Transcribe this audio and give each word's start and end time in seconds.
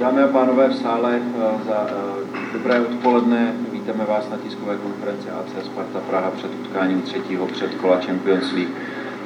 Dámy 0.00 0.22
a 0.22 0.28
pánové 0.28 0.68
v 0.68 0.76
sále, 0.76 1.20
eh, 1.20 1.64
za 1.64 1.86
eh, 1.88 2.52
dobré 2.52 2.80
odpoledne. 2.80 3.52
Vítáme 3.72 4.04
vás 4.04 4.30
na 4.30 4.36
tiskové 4.36 4.76
konferenci 4.76 5.28
AC 5.30 5.64
Sparta 5.64 6.00
Praha 6.00 6.30
před 6.30 6.50
utkáním 6.60 7.02
třetího 7.02 7.46
předkola 7.46 8.00
Champions 8.00 8.52
League 8.52 8.72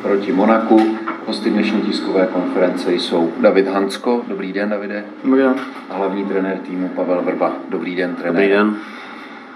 proti 0.03 0.33
Monaku. 0.33 0.81
Hosty 1.27 1.51
dnešní 1.51 1.83
tiskové 1.83 2.27
konference 2.27 2.95
jsou 2.95 3.33
David 3.41 3.69
Hansko. 3.69 4.23
Dobrý 4.29 4.53
den, 4.53 4.69
Davide. 4.71 5.05
Dobrý 5.25 5.41
den. 5.41 5.55
A 5.91 5.97
hlavní 5.97 6.25
trenér 6.25 6.59
týmu 6.59 6.89
Pavel 6.89 7.23
Vrba. 7.23 7.53
Dobrý 7.69 7.97
den, 7.97 8.15
trenér. 8.15 8.33
Dobrý 8.33 8.49
den. 8.49 8.77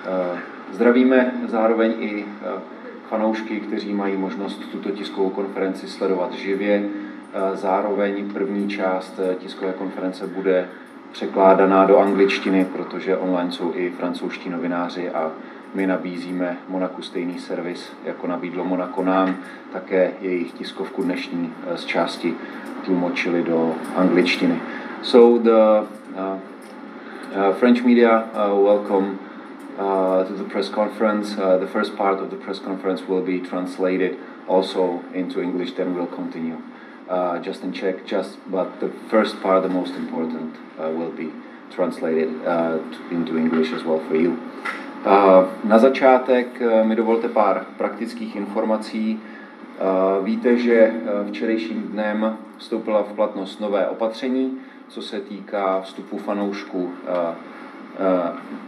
Eh, 0.07 0.39
Zdravíme 0.73 1.33
zároveň 1.47 1.95
i 1.99 2.25
fanoušky, 3.09 3.61
kteří 3.61 3.95
mají 3.95 4.17
možnost 4.17 4.63
tuto 4.73 4.91
tiskovou 4.91 5.31
konferenci 5.31 5.89
sledovat 5.89 6.33
živě. 6.33 6.83
Zároveň 7.55 8.31
první 8.33 8.69
část 8.69 9.21
tiskové 9.39 9.73
konference 9.73 10.27
bude 10.27 10.69
překládaná 11.15 11.85
do 11.85 11.99
angličtiny, 11.99 12.67
protože 12.73 13.17
online 13.17 13.53
jsou 13.53 13.73
i 13.75 13.91
francouzští 13.91 14.51
novináři 14.51 15.11
a 15.11 15.31
my 15.75 15.87
nabízíme 15.87 16.57
Monaku 16.69 17.03
stejný 17.03 17.39
servis, 17.39 17.93
jako 18.05 18.27
nabídlo 18.27 18.65
Monako 18.65 19.05
nám, 19.05 19.37
také 19.73 20.13
jejich 20.21 20.53
tiskovku 20.53 21.03
dnešní 21.03 21.53
eh, 21.67 21.77
z 21.77 21.85
části 21.85 22.35
tlumočili 22.85 23.43
do 23.43 23.75
angličtiny. 23.97 24.61
So 25.03 25.43
the 25.43 25.51
uh, 25.51 26.39
uh, 27.49 27.55
French 27.55 27.85
media 27.85 28.19
uh, 28.19 28.65
welcome 28.65 29.07
uh, 29.09 30.25
to 30.29 30.35
the 30.35 30.51
press 30.51 30.69
conference. 30.69 31.37
Uh, 31.37 31.61
the 31.61 31.73
first 31.73 31.97
part 31.97 32.21
of 32.21 32.31
the 32.31 32.37
press 32.37 32.59
conference 32.59 33.05
will 33.09 33.23
be 33.23 33.49
translated 33.49 34.13
also 34.49 35.01
into 35.13 35.41
English, 35.41 35.73
then 35.75 35.95
we'll 35.95 36.17
continue 36.17 36.57
uh, 37.09 37.39
just 37.43 37.65
in 37.65 37.73
Czech, 37.73 37.97
just 38.07 38.39
but 38.47 38.81
the 38.81 38.89
first 39.09 39.43
part, 39.43 39.63
the 39.63 39.69
most 39.69 39.97
important, 39.97 40.57
uh, 40.79 40.91
will 40.99 41.13
be 41.13 41.31
translated 41.71 42.29
uh, 42.47 42.79
into 43.11 43.37
English 43.39 43.73
as 43.73 43.85
well 43.85 44.01
for 44.09 44.17
you. 44.17 44.37
Uh, 45.05 45.45
na 45.65 45.79
začátek 45.79 46.47
uh, 46.61 46.87
mi 46.87 46.97
dovolte 46.97 47.29
pár 47.29 47.65
praktických 47.77 48.37
informací. 48.37 49.21
Uh, 49.21 50.25
víte, 50.25 50.59
že 50.59 50.93
včerejším 51.27 51.83
dnem 51.83 52.39
vstoupila 52.57 53.03
v 53.03 53.13
platnost 53.13 53.61
nové 53.61 53.87
opatření, 53.87 54.59
co 54.89 55.03
se 55.03 55.21
týká 55.21 55.81
vstupu 55.81 56.19
fanoušků 56.19 56.91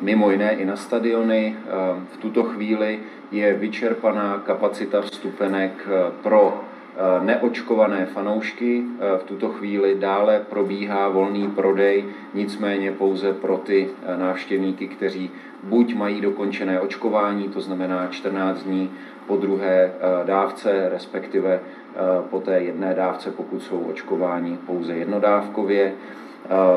mimo 0.01 0.31
jiné 0.31 0.51
i 0.51 0.65
na 0.65 0.77
stadiony. 0.77 1.57
V 2.13 2.17
tuto 2.17 2.43
chvíli 2.43 3.01
je 3.31 3.55
vyčerpaná 3.55 4.43
kapacita 4.47 5.03
vstupenek 5.03 5.89
pro 6.23 6.61
neočkované 7.23 8.07
fanoušky. 8.07 8.85
Eh, 8.85 9.19
v 9.19 9.23
tuto 9.23 9.49
chvíli 9.49 9.95
dále 9.95 10.45
probíhá 10.51 11.09
volný 11.09 11.51
prodej, 11.51 12.05
nicméně 12.35 12.93
pouze 12.93 13.33
pro 13.33 13.57
ty 13.57 13.89
eh, 13.89 14.17
návštěvníky, 14.17 14.89
kteří 14.89 15.31
buď 15.63 15.95
mají 15.95 16.21
dokončené 16.21 16.81
očkování, 16.81 17.49
to 17.49 17.61
znamená 17.61 18.09
14 18.11 18.63
dní 18.63 18.91
po 19.27 19.37
druhé 19.37 19.93
dávce, 20.25 20.89
respektive 20.89 21.61
po 22.31 22.41
té 22.41 22.61
jedné 22.61 22.95
dávce, 22.95 23.31
pokud 23.31 23.63
jsou 23.63 23.79
očkováni 23.79 24.59
pouze 24.67 24.95
jednodávkově. 24.95 25.93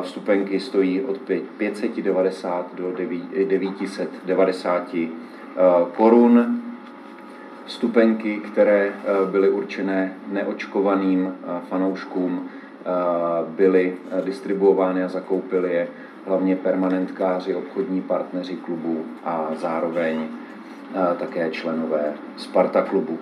Vstupenky 0.02 0.59
stojí 0.59 1.02
od 1.02 1.17
590 1.58 2.75
do 2.75 2.92
990 2.92 4.95
korun 5.97 6.62
vstupenky, 7.70 8.38
které 8.38 8.86
eh, 8.86 9.31
byly 9.31 9.50
určené 9.50 10.14
neočkovaným 10.31 11.28
eh, 11.28 11.62
fanouškům, 11.70 12.50
eh, 12.50 12.86
byly 13.50 13.94
distribuovány 14.25 15.03
a 15.03 15.08
zakoupili 15.08 15.73
je 15.73 15.88
hlavně 16.25 16.56
permanentkáři, 16.56 17.56
obchodní 17.56 18.02
partneři 18.02 18.56
klubu 18.56 19.06
a 19.23 19.47
zároveň 19.56 20.28
také 21.20 21.50
členové 21.50 22.13
Sparta 22.38 22.81
klubu. 22.81 23.18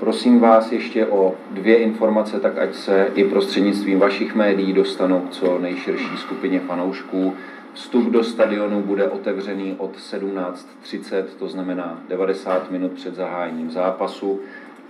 Prosím 0.00 0.40
vás 0.40 0.72
ještě 0.72 1.06
o 1.06 1.34
dvě 1.50 1.76
informace, 1.76 2.40
tak 2.40 2.58
ať 2.58 2.74
se 2.74 3.08
i 3.14 3.24
prostřednictvím 3.24 3.98
vašich 3.98 4.34
médií 4.34 4.72
dostanou 4.72 5.22
co 5.30 5.58
nejširší 5.58 6.16
skupině 6.16 6.60
fanoušků. 6.60 7.34
Vstup 7.72 8.04
do 8.04 8.24
stadionu 8.24 8.82
bude 8.82 9.08
otevřený 9.08 9.74
od 9.78 9.96
17.30, 9.96 11.24
to 11.38 11.48
znamená 11.48 12.02
90 12.08 12.70
minut 12.70 12.92
před 12.92 13.14
zahájením 13.14 13.70
zápasu. 13.70 14.40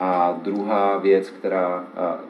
A 0.00 0.38
druhá 0.42 0.98
věc, 0.98 1.30
která 1.30 1.84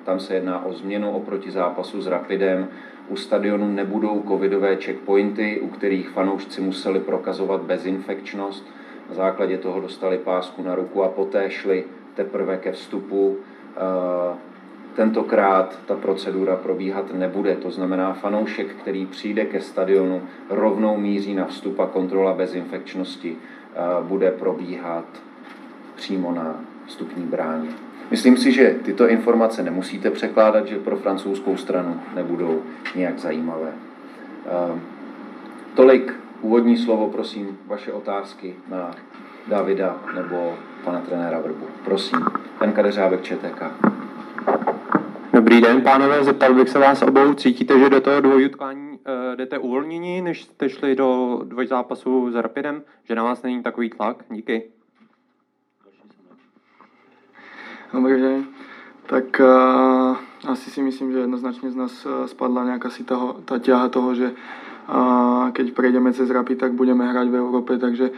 tam 0.04 0.20
se 0.20 0.34
jedná 0.34 0.64
o 0.64 0.72
změnu 0.72 1.10
oproti 1.10 1.50
zápasu 1.50 2.02
s 2.02 2.06
Rapidem, 2.06 2.68
u 3.08 3.16
stadionu 3.16 3.72
nebudou 3.72 4.22
covidové 4.28 4.76
checkpointy, 4.76 5.60
u 5.60 5.68
kterých 5.68 6.08
fanoušci 6.08 6.60
museli 6.60 7.00
prokazovat 7.00 7.62
bezinfekčnost. 7.62 8.66
Na 9.08 9.14
základě 9.14 9.58
toho 9.58 9.80
dostali 9.80 10.18
pásku 10.18 10.62
na 10.62 10.74
ruku 10.74 11.02
a 11.02 11.08
poté 11.08 11.50
šli 11.50 11.84
teprve 12.14 12.56
ke 12.56 12.72
vstupu. 12.72 13.36
Tentokrát 14.94 15.78
ta 15.86 15.96
procedura 15.96 16.56
probíhat 16.56 17.14
nebude, 17.14 17.56
to 17.56 17.70
znamená 17.70 18.12
fanoušek, 18.12 18.74
který 18.74 19.06
přijde 19.06 19.44
ke 19.44 19.60
stadionu, 19.60 20.22
rovnou 20.50 20.96
míří 20.96 21.34
na 21.34 21.44
vstup 21.44 21.80
a 21.80 21.86
kontrola 21.86 22.34
bezinfekčnosti 22.34 23.36
eh, 23.36 23.78
bude 24.02 24.30
probíhat 24.30 25.04
přímo 25.94 26.32
na 26.32 26.60
vstupní 26.86 27.24
bráně. 27.24 27.68
Myslím 28.10 28.36
si, 28.36 28.52
že 28.52 28.76
tyto 28.82 29.08
informace 29.08 29.62
nemusíte 29.62 30.10
překládat, 30.10 30.66
že 30.66 30.78
pro 30.78 30.96
francouzskou 30.96 31.56
stranu 31.56 32.00
nebudou 32.14 32.62
nějak 32.94 33.18
zajímavé. 33.18 33.72
Eh, 34.46 34.78
tolik 35.74 36.14
úvodní 36.40 36.76
slovo, 36.76 37.08
prosím, 37.08 37.58
vaše 37.66 37.92
otázky 37.92 38.54
na 38.70 38.90
Davida 39.46 40.00
nebo 40.14 40.54
pana 40.84 41.00
trenéra 41.00 41.40
Vrbu. 41.40 41.66
Prosím, 41.84 42.18
ten 42.58 42.72
Kadeřávek 42.72 43.22
ČTK. 43.22 43.62
Dobrý 45.32 45.60
den, 45.60 45.82
pánové, 45.82 46.24
zeptal 46.24 46.54
bych 46.54 46.68
se 46.68 46.78
vás 46.78 47.02
obou. 47.02 47.34
Cítíte, 47.34 47.78
že 47.78 47.90
do 47.90 48.00
toho 48.00 48.20
dvojutkání 48.20 48.90
uh, 48.90 49.36
jdete 49.36 49.58
uvolnění, 49.58 50.22
než 50.22 50.44
jste 50.44 50.68
šli 50.68 50.96
do 50.96 51.40
dvojzápasu 51.44 52.30
s 52.30 52.34
Rapidem? 52.34 52.82
Že 53.04 53.14
na 53.14 53.22
vás 53.22 53.42
není 53.42 53.62
takový 53.62 53.90
tlak? 53.90 54.16
Díky. 54.30 54.62
Dobrý 57.92 58.20
den. 58.20 58.44
Tak 59.06 59.40
uh, 59.40 60.16
asi 60.50 60.70
si 60.70 60.82
myslím, 60.82 61.12
že 61.12 61.18
jednoznačně 61.18 61.70
z 61.70 61.76
nás 61.76 62.06
uh, 62.06 62.26
spadla 62.26 62.64
nějaká 62.64 62.90
si 62.90 63.04
toho, 63.04 63.32
ta 63.32 63.58
ťaha 63.58 63.88
toho, 63.88 64.14
že 64.14 64.32
uh, 64.94 65.50
keď 65.50 65.72
prejdeme 65.72 66.12
cez 66.12 66.30
Rapid, 66.30 66.58
tak 66.58 66.72
budeme 66.72 67.12
hrať 67.12 67.28
v 67.28 67.34
Európe, 67.34 67.78
takže 67.78 68.10
uh, 68.10 68.16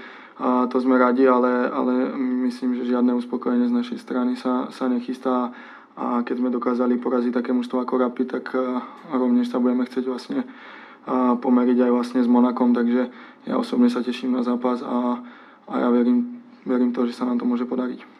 to 0.69 0.81
jsme 0.81 0.99
rádi, 0.99 1.29
ale, 1.29 1.71
ale 1.71 2.13
myslím, 2.19 2.75
že 2.75 2.93
žiadne 2.93 3.15
uspokojenie 3.17 3.69
z 3.69 3.77
našej 3.77 3.99
strany 3.99 4.37
sa, 4.37 4.69
sa 4.69 4.89
nechystá 4.89 5.53
a 5.97 6.21
keď 6.21 6.37
sme 6.37 6.53
dokázali 6.53 7.01
poraziť 7.01 7.41
také 7.41 7.57
mužstvo 7.57 7.81
ako 7.81 8.05
Rapid, 8.05 8.29
tak 8.29 8.53
uh, 8.53 8.85
rovněž 9.17 9.49
sa 9.49 9.57
budeme 9.57 9.89
chcieť 9.89 10.05
vlastne 10.05 10.45
uh, 10.45 11.41
pomeriť 11.41 11.89
aj 11.89 11.91
vlastne 11.91 12.21
s 12.21 12.29
Monakom, 12.29 12.77
takže 12.77 13.09
ja 13.49 13.55
osobne 13.57 13.89
sa 13.89 14.05
teším 14.05 14.37
na 14.37 14.45
zápas 14.45 14.85
a, 14.85 15.25
a 15.73 15.75
ja 15.81 15.89
verím, 15.89 16.45
verím 16.69 16.93
to, 16.93 17.09
že 17.09 17.17
sa 17.17 17.25
nám 17.25 17.41
to 17.41 17.49
môže 17.49 17.65
podariť. 17.65 18.16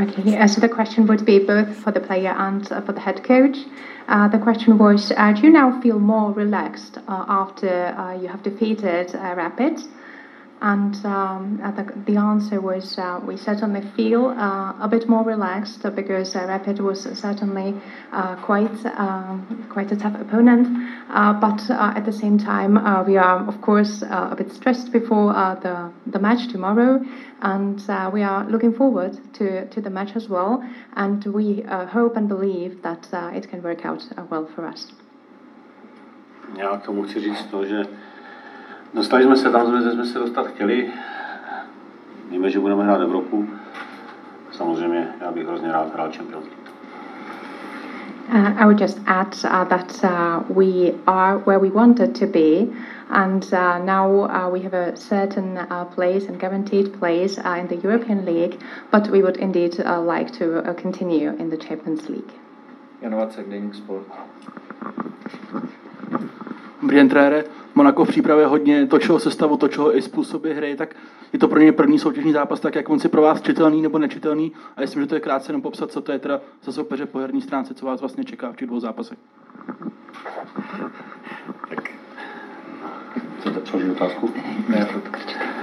Okay, 0.00 0.38
uh, 0.38 0.46
so 0.46 0.62
the 0.62 0.68
question 0.68 1.06
would 1.08 1.26
be 1.26 1.38
both 1.38 1.76
for 1.76 1.92
the 1.92 2.00
player 2.00 2.30
and 2.30 2.72
uh, 2.72 2.80
for 2.80 2.92
the 2.92 3.00
head 3.00 3.22
coach. 3.22 3.66
Uh, 4.08 4.28
the 4.28 4.38
question 4.38 4.78
was, 4.78 5.12
uh, 5.14 5.30
do 5.32 5.42
you 5.42 5.50
now 5.50 5.78
feel 5.82 5.98
more 5.98 6.32
relaxed 6.32 6.96
uh, 7.06 7.26
after 7.28 8.16
you 8.18 8.28
have 8.28 8.42
defeated 8.42 9.12
Rapid? 9.12 9.82
And 10.62 10.94
um, 11.06 11.56
the, 11.74 12.12
the, 12.12 12.18
answer 12.18 12.60
was 12.60 12.98
uh, 12.98 13.18
we 13.24 13.38
certainly 13.38 13.80
feel 13.96 14.26
uh, 14.26 14.74
a 14.78 14.88
bit 14.90 15.08
more 15.08 15.24
relaxed 15.24 15.82
because 15.96 16.36
uh, 16.36 16.44
Rapid 16.46 16.80
was 16.80 17.04
certainly 17.18 17.74
uh, 18.12 18.36
quite 18.44 18.84
um, 18.84 19.66
quite 19.70 19.90
a 19.90 19.96
tough 19.96 20.20
opponent. 20.20 20.68
Uh, 21.08 21.32
but 21.32 21.62
uh, 21.70 21.94
at 21.96 22.04
the 22.04 22.12
same 22.12 22.36
time, 22.36 22.74
we 23.06 23.16
are 23.16 23.48
of 23.48 23.62
course 23.62 24.02
a 24.02 24.34
bit 24.36 24.52
stressed 24.52 24.92
before 24.92 25.32
the 25.62 25.90
the 26.06 26.18
match 26.18 26.52
tomorrow, 26.52 27.00
and 27.40 27.80
we 28.12 28.22
are 28.22 28.44
looking 28.44 28.74
forward 28.74 29.18
to, 29.34 29.66
to 29.68 29.80
the 29.80 29.90
match 29.90 30.14
as 30.14 30.28
well. 30.28 30.62
And 30.94 31.24
we 31.24 31.62
hope 31.62 32.16
and 32.16 32.28
believe 32.28 32.82
that 32.82 33.08
it 33.34 33.48
can 33.48 33.62
work 33.62 33.86
out 33.86 34.04
well 34.30 34.46
for 34.54 34.66
us. 34.66 34.92
Já 36.58 36.76
k 36.76 36.86
tomu 36.86 37.06
Dostali 38.94 39.24
jsme 39.24 39.36
se 39.36 39.50
tam, 39.50 39.80
kde 39.80 39.92
jsme 39.92 40.06
se 40.06 40.18
dostat 40.18 40.46
chtěli. 40.46 40.92
Víme, 42.30 42.50
že 42.50 42.60
budeme 42.60 42.84
hrát 42.84 43.00
Evropu. 43.00 43.48
Samozřejmě 44.52 45.14
já 45.20 45.32
bych 45.32 45.46
hrozně 45.46 45.72
rád 45.72 45.94
hrál 45.94 46.10
Champions 46.12 46.44
League. 46.44 46.60
Uh, 48.32 48.62
I 48.62 48.64
would 48.64 48.80
just 48.80 49.00
add 49.06 49.34
uh, 49.44 49.64
that 49.64 50.04
uh, 50.04 50.56
we 50.56 50.92
are 51.06 51.38
where 51.46 51.58
we 51.58 51.68
wanted 51.68 52.14
to 52.14 52.26
be, 52.26 52.68
and 53.08 53.44
uh, 53.52 53.84
now 53.84 54.26
uh, 54.30 54.48
we 54.48 54.60
have 54.60 54.72
a 54.72 54.96
certain 54.96 55.58
uh, 55.58 55.84
place 55.84 56.28
and 56.28 56.38
guaranteed 56.38 56.92
place 56.92 57.38
uh, 57.38 57.58
in 57.58 57.66
the 57.66 57.76
European 57.82 58.24
League, 58.24 58.56
but 58.92 59.10
we 59.10 59.20
would 59.20 59.36
indeed 59.36 59.80
uh, 59.80 60.00
like 60.00 60.30
to 60.38 60.58
uh, 60.58 60.72
continue 60.74 61.34
in 61.38 61.50
the 61.50 61.56
Champions 61.56 62.08
League. 62.08 62.32
Jan 63.02 63.14
Vacek, 63.14 63.48
Deník 63.48 63.74
Sport. 63.74 64.06
Dobrý 66.80 66.96
den, 66.96 67.08
trenére. 67.08 67.44
Monako 67.74 68.04
v 68.04 68.08
přípravě 68.08 68.46
hodně 68.46 68.86
točilo 68.86 69.18
sestavu, 69.18 69.56
točilo 69.56 69.96
i 69.96 70.02
způsoby 70.02 70.52
hry, 70.52 70.76
tak 70.76 70.96
je 71.32 71.38
to 71.38 71.48
pro 71.48 71.58
ně 71.58 71.72
první 71.72 71.98
soutěžní 71.98 72.32
zápas, 72.32 72.60
tak 72.60 72.74
jak 72.74 72.88
on 72.88 73.00
si 73.00 73.08
pro 73.08 73.22
vás 73.22 73.42
čitelný 73.42 73.82
nebo 73.82 73.98
nečitelný? 73.98 74.52
A 74.76 74.80
myslím, 74.80 75.02
že 75.02 75.08
to 75.08 75.14
je 75.14 75.20
krátce 75.20 75.50
jenom 75.50 75.62
popsat, 75.62 75.92
co 75.92 76.00
to 76.00 76.12
je 76.12 76.18
teda 76.18 76.40
za 76.62 76.72
soupeře 76.72 77.06
po 77.06 77.18
herní 77.18 77.42
stránce, 77.42 77.74
co 77.74 77.86
vás 77.86 78.00
vlastně 78.00 78.24
čeká 78.24 78.52
v 78.52 78.56
těch 78.56 78.68
dvou 78.68 78.80
zápasech. 78.80 79.18
Tak, 81.68 81.90
chcete 83.40 83.60
položit 83.70 83.90
otázku? 83.90 84.30
Ne, 84.68 84.80
Eh, 84.80 85.59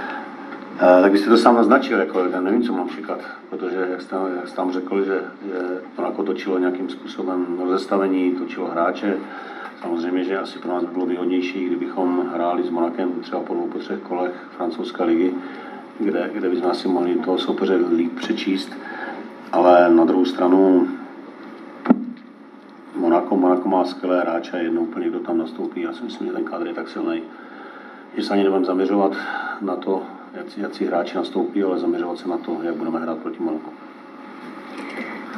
tak 0.78 1.12
byste 1.12 1.30
to 1.30 1.36
sám 1.36 1.54
naznačil, 1.54 1.98
jako 1.98 2.24
já 2.24 2.40
nevím, 2.40 2.62
co 2.62 2.72
mám 2.72 2.88
čekat, 2.88 3.18
protože 3.50 3.86
jak 3.90 4.02
jste, 4.02 4.16
jak 4.36 4.48
jste 4.48 4.56
tam 4.56 4.72
řekl, 4.72 5.04
že, 5.04 5.22
že 5.44 5.80
Monako 5.98 6.22
točilo 6.22 6.58
nějakým 6.58 6.88
způsobem 6.88 7.46
rozestavení, 7.62 8.32
točilo 8.32 8.66
hráče, 8.66 9.16
samozřejmě, 9.82 10.24
že 10.24 10.38
asi 10.38 10.58
pro 10.58 10.72
nás 10.72 10.84
by 10.84 10.92
bylo 10.92 11.06
výhodnější, 11.06 11.66
kdybychom 11.66 12.28
hráli 12.34 12.62
s 12.62 12.70
Monakem 12.70 13.12
třeba 13.20 13.42
po 13.42 13.54
dvou, 13.54 13.66
po 13.66 13.78
třech 13.78 13.98
kolech 13.98 14.32
francouzské 14.56 15.04
ligy, 15.04 15.34
kde, 15.98 16.30
kde 16.32 16.48
bychom 16.48 16.70
asi 16.70 16.88
mohli 16.88 17.14
toho 17.14 17.38
soupeře 17.38 17.76
líp 17.96 18.16
přečíst, 18.16 18.72
ale 19.52 19.94
na 19.94 20.04
druhou 20.04 20.24
stranu 20.24 20.88
Monako, 22.96 23.36
Monako 23.36 23.68
má 23.68 23.84
skvělé 23.84 24.20
hráče 24.20 24.56
jednou 24.56 24.82
úplně 24.82 25.08
kdo 25.08 25.18
tam 25.18 25.38
nastoupí. 25.38 25.80
Já 25.80 25.92
si 25.92 26.04
myslím, 26.04 26.26
že 26.26 26.32
ten 26.32 26.44
kádr 26.44 26.66
je 26.66 26.74
tak 26.74 26.88
silný, 26.88 27.22
že 28.16 28.22
se 28.22 28.34
ani 28.34 28.42
nebudeme 28.42 28.66
zaměřovat 28.66 29.12
na 29.60 29.76
to, 29.76 30.02
hráči 30.86 31.16
nastoupí, 31.16 31.62
ale 31.62 31.78
zaměřovat 31.78 32.18
se 32.18 32.28
na 32.28 32.38
to, 32.38 32.62
jak 32.62 32.74
budeme 32.74 32.98
hrát 32.98 33.18
proti 33.18 33.42
Monaku. 33.42 33.70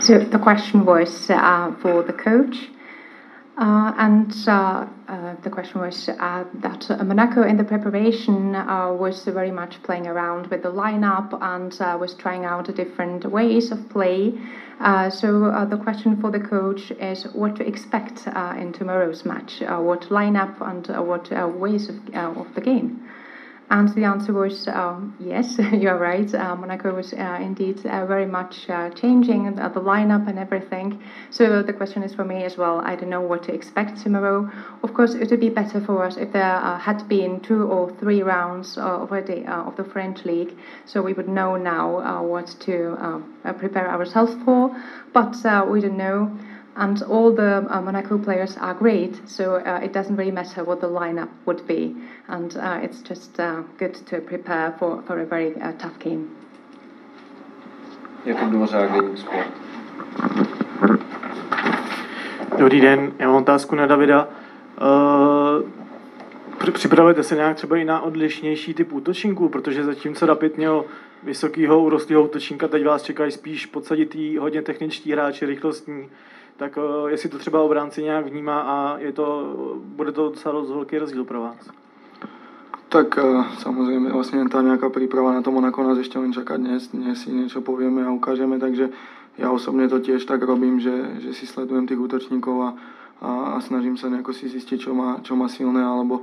So 0.01 0.25
the 0.25 0.39
question 0.39 0.85
was 0.85 1.31
uh, 1.31 1.75
for 1.75 2.03
the 2.03 2.13
coach. 2.13 2.71
Uh, 3.61 3.93
and 3.99 4.33
uh, 4.49 4.87
uh, 5.07 5.35
the 5.43 5.51
question 5.51 5.83
was 5.83 6.09
uh, 6.09 6.45
that 6.61 6.89
Monaco 7.05 7.43
in 7.43 7.59
the 7.59 7.65
preparation 7.65 8.57
uh, 8.57 8.91
was 8.91 9.27
very 9.27 9.51
much 9.51 9.83
playing 9.83 10.07
around 10.07 10.47
with 10.47 10.63
the 10.63 10.73
lineup 10.73 11.37
and 11.43 11.79
was 12.01 12.15
trying 12.15 12.47
out 12.47 12.75
different 12.75 13.27
ways 13.27 13.71
of 13.71 13.87
play. 13.91 14.33
so 15.11 15.67
the 15.69 15.77
question 15.77 16.17
for 16.23 16.31
the 16.31 16.41
coach 16.41 16.91
is 16.93 17.25
what 17.35 17.55
to 17.57 17.67
expect 17.67 18.27
in 18.57 18.73
tomorrow's 18.73 19.27
match, 19.27 19.61
what 19.61 20.09
lineup 20.09 20.57
and 20.63 20.89
what 21.07 21.31
ways 21.61 21.91
of, 21.91 21.97
of 22.15 22.55
the 22.55 22.63
game. 22.63 23.07
And 23.71 23.89
the 23.91 24.03
answer 24.03 24.33
was 24.33 24.67
um, 24.67 25.15
yes, 25.21 25.57
you're 25.73 25.97
right. 25.97 26.35
Uh, 26.35 26.57
Monaco 26.57 26.93
was 26.93 27.13
uh, 27.13 27.39
indeed 27.41 27.87
uh, 27.87 28.05
very 28.05 28.27
much 28.27 28.69
uh, 28.69 28.91
changing 28.91 29.45
the, 29.45 29.69
the, 29.69 29.81
lineup 29.81 30.27
and 30.29 30.41
everything. 30.41 31.01
So 31.31 31.63
the 31.63 31.73
question 31.73 32.03
is 32.03 32.13
for 32.13 32.25
me 32.25 32.43
as 32.43 32.57
well. 32.59 32.81
I 32.81 32.97
don't 32.97 33.11
know 33.11 33.21
what 33.21 33.45
to 33.45 33.55
expect 33.55 34.03
tomorrow. 34.03 34.51
Of 34.83 34.93
course, 34.93 35.15
it 35.15 35.31
would 35.31 35.39
be 35.39 35.51
better 35.51 35.81
for 35.81 36.05
us 36.05 36.17
if 36.17 36.33
there 36.33 36.57
uh, 36.57 36.79
had 36.79 37.09
been 37.09 37.39
two 37.39 37.63
or 37.63 37.93
three 37.93 38.25
rounds 38.25 38.77
already 38.77 39.47
uh, 39.47 39.63
of 39.63 39.77
the 39.77 39.85
French 39.85 40.25
league, 40.25 40.57
so 40.85 41.01
we 41.01 41.13
would 41.13 41.29
know 41.29 41.55
now 41.57 42.23
what 42.23 42.49
to 42.61 43.23
prepare 43.59 43.89
ourselves 43.89 44.35
for. 44.45 44.77
But 45.13 45.37
we 45.69 45.81
don't 45.81 45.97
know 45.97 46.37
and 46.77 47.03
all 47.03 47.33
the 47.33 47.67
uh, 47.69 47.81
Monaco 47.81 48.19
players 48.19 48.57
are 48.57 48.75
great, 48.75 49.29
so 49.29 49.57
uh, 49.57 49.81
it 49.83 49.93
doesn't 49.93 50.17
really 50.17 50.33
matter 50.33 50.65
what 50.65 50.81
the 50.81 50.89
lineup 50.89 51.29
would 51.47 51.67
be, 51.67 51.95
and 52.29 52.57
uh, 52.57 52.81
it's 52.83 53.03
just 53.03 53.39
uh, 53.41 53.63
good 53.79 53.95
to 53.95 54.21
prepare 54.21 54.75
for, 54.79 55.03
for 55.03 55.21
a 55.21 55.27
very 55.27 55.55
uh, 55.61 55.73
tough 55.73 55.99
game. 55.99 56.25
Dobrý 62.59 62.81
den, 62.81 63.13
já 63.19 63.27
mám 63.27 63.43
otázku 63.43 63.75
na 63.75 63.87
Davida. 63.87 64.29
Uh, 64.81 66.71
připravujete 66.73 67.23
se 67.23 67.35
nějak 67.35 67.57
třeba 67.57 67.77
i 67.77 67.85
na 67.85 68.01
odlišnější 68.01 68.75
typ 68.75 68.93
útočníků, 68.93 69.49
protože 69.49 69.85
zatímco 69.85 70.27
Rapid 70.27 70.57
měl 70.57 70.85
vysokýho, 71.23 71.83
urostlého 71.83 72.23
útočníka, 72.23 72.69
teď 72.69 72.87
vás 72.87 73.03
čekají 73.03 73.31
spíš 73.33 73.67
podsaditý, 73.67 74.39
hodně 74.39 74.63
techničtí 74.63 75.13
hráči, 75.13 75.47
rychlostní 75.47 76.09
tak 76.61 76.77
uh, 76.77 77.09
jestli 77.11 77.29
to 77.29 77.39
třeba 77.39 77.63
obránci 77.63 78.03
nějak 78.03 78.27
vnímá 78.27 78.61
a 78.61 78.99
je 78.99 79.13
to, 79.13 79.55
bude 79.81 80.13
to 80.13 80.29
docela 80.29 80.61
velký 80.61 80.99
rozdíl 80.99 81.25
pro 81.25 81.41
vás. 81.41 81.71
Tak 82.89 83.19
uh, 83.25 83.47
samozřejmě 83.59 84.13
vlastně 84.13 84.49
ta 84.49 84.63
nějaká 84.63 84.91
příprava 84.91 85.33
na 85.33 85.43
to 85.43 85.51
Monako 85.51 85.83
nás 85.83 85.99
ještě 85.99 86.19
len 86.19 86.33
čaká 86.33 86.57
dnes, 86.57 86.89
dnes 86.89 87.23
si 87.23 87.33
něco 87.33 87.61
povíme 87.61 88.07
a 88.07 88.11
ukážeme, 88.11 88.59
takže 88.59 88.89
já 89.39 89.51
osobně 89.51 89.89
to 89.89 89.99
těž 89.99 90.25
tak 90.25 90.43
robím, 90.43 90.81
že, 90.81 91.11
že 91.19 91.35
si 91.35 91.47
sledujem 91.47 91.87
těch 91.87 91.99
útočníků 91.99 92.63
a, 92.63 92.75
a, 93.21 93.33
a 93.33 93.61
snažím 93.61 93.97
se 93.97 94.11
nějak 94.11 94.33
si 94.33 94.49
zjistit, 94.49 94.81
čo 94.81 94.95
má, 94.95 95.19
čo 95.23 95.37
má 95.37 95.49
silné 95.49 95.85
alebo 95.85 96.21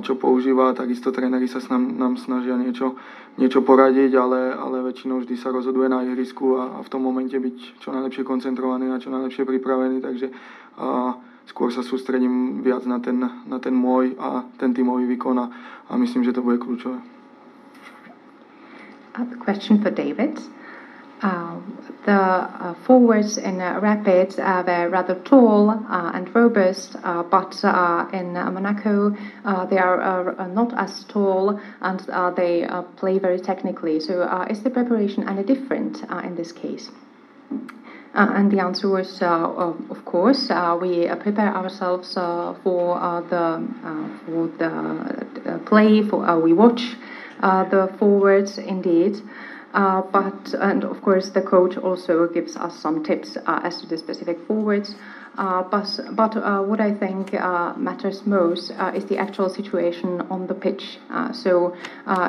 čo 0.00 0.16
používa, 0.16 0.72
takisto 0.72 1.12
tréneri 1.12 1.44
sa 1.44 1.60
nám, 1.68 1.92
nám 2.00 2.14
snažia 2.16 2.56
niečo, 2.56 2.96
niečo 3.36 3.60
poradiť, 3.60 4.16
ale, 4.16 4.56
ale 4.56 4.80
väčšinou 4.88 5.20
vždy 5.20 5.36
sa 5.36 5.52
rozhoduje 5.52 5.84
na 5.92 6.00
ihrisku 6.00 6.56
a, 6.56 6.80
a 6.80 6.84
v 6.84 6.88
tom 6.88 7.04
momente 7.04 7.36
byť 7.36 7.84
čo 7.84 7.92
najlepšie 7.92 8.24
koncentrovaný 8.24 8.88
a 8.88 9.02
čo 9.02 9.12
najlepšie 9.12 9.44
pripravený, 9.44 10.00
takže 10.00 10.32
a, 10.80 11.12
skôr 11.44 11.68
sa 11.68 11.84
sústredím 11.84 12.64
viac 12.64 12.88
na 12.88 13.04
ten, 13.04 13.20
na 13.20 13.58
ten 13.60 13.76
môj 13.76 14.16
a 14.16 14.48
ten 14.56 14.72
týmový 14.72 15.04
výkon 15.12 15.36
a, 15.36 15.46
a 15.88 15.96
myslím, 16.00 16.24
že 16.24 16.32
to 16.32 16.40
bude 16.40 16.56
kľúčové. 16.56 16.96
A 19.20 19.26
question 19.44 19.82
for 19.84 19.92
David. 19.92 20.40
Uh, 21.22 21.60
the 22.06 22.12
uh, 22.12 22.74
forwards 22.86 23.36
uh, 23.36 23.42
uh, 23.42 23.44
uh, 23.44 23.48
in 23.48 23.60
uh, 23.60 23.78
Rapid 23.80 24.38
were 24.38 24.88
rather 24.88 25.14
tall 25.16 25.70
and 25.70 26.34
robust, 26.34 26.96
but 27.02 27.62
in 28.14 28.32
Monaco 28.32 29.10
they 29.68 29.78
are 29.78 30.48
not 30.48 30.72
as 30.78 31.04
tall 31.04 31.60
and 31.82 32.00
they 32.36 32.66
play 32.96 33.18
very 33.18 33.38
technically. 33.38 34.00
So 34.00 34.22
is 34.48 34.62
the 34.62 34.70
preparation 34.70 35.28
any 35.28 35.42
different 35.42 36.02
in 36.24 36.36
this 36.36 36.52
case? 36.52 36.90
Uh, 38.12 38.26
and 38.34 38.50
the 38.50 38.58
answer 38.58 38.88
was, 38.88 39.22
uh, 39.22 39.26
of 39.28 40.04
course, 40.04 40.50
uh, 40.50 40.76
we 40.80 41.06
prepare 41.20 41.54
ourselves 41.54 42.14
for 42.14 42.98
the 43.30 43.68
for 44.26 44.48
the 44.58 45.60
play. 45.66 46.02
For 46.02 46.40
we 46.40 46.52
watch 46.52 46.96
the 47.40 47.94
forwards 47.98 48.58
indeed. 48.58 49.20
Uh, 49.72 50.02
but 50.02 50.54
and 50.60 50.82
of 50.84 51.00
course 51.00 51.30
the 51.30 51.40
coach 51.40 51.76
also 51.76 52.26
gives 52.26 52.56
us 52.56 52.74
some 52.76 53.04
tips 53.04 53.36
uh, 53.46 53.60
as 53.62 53.80
to 53.80 53.86
the 53.86 53.96
specific 53.96 54.38
forwards. 54.46 54.96
Uh, 55.38 55.62
but 55.62 55.88
but 56.12 56.36
uh, 56.36 56.60
what 56.60 56.80
I 56.80 56.92
think 56.92 57.34
uh, 57.34 57.74
matters 57.76 58.26
most 58.26 58.72
uh, 58.72 58.92
is 58.94 59.04
the 59.04 59.16
actual 59.16 59.48
situation 59.48 60.20
on 60.28 60.48
the 60.48 60.54
pitch. 60.54 60.98
so 61.32 61.76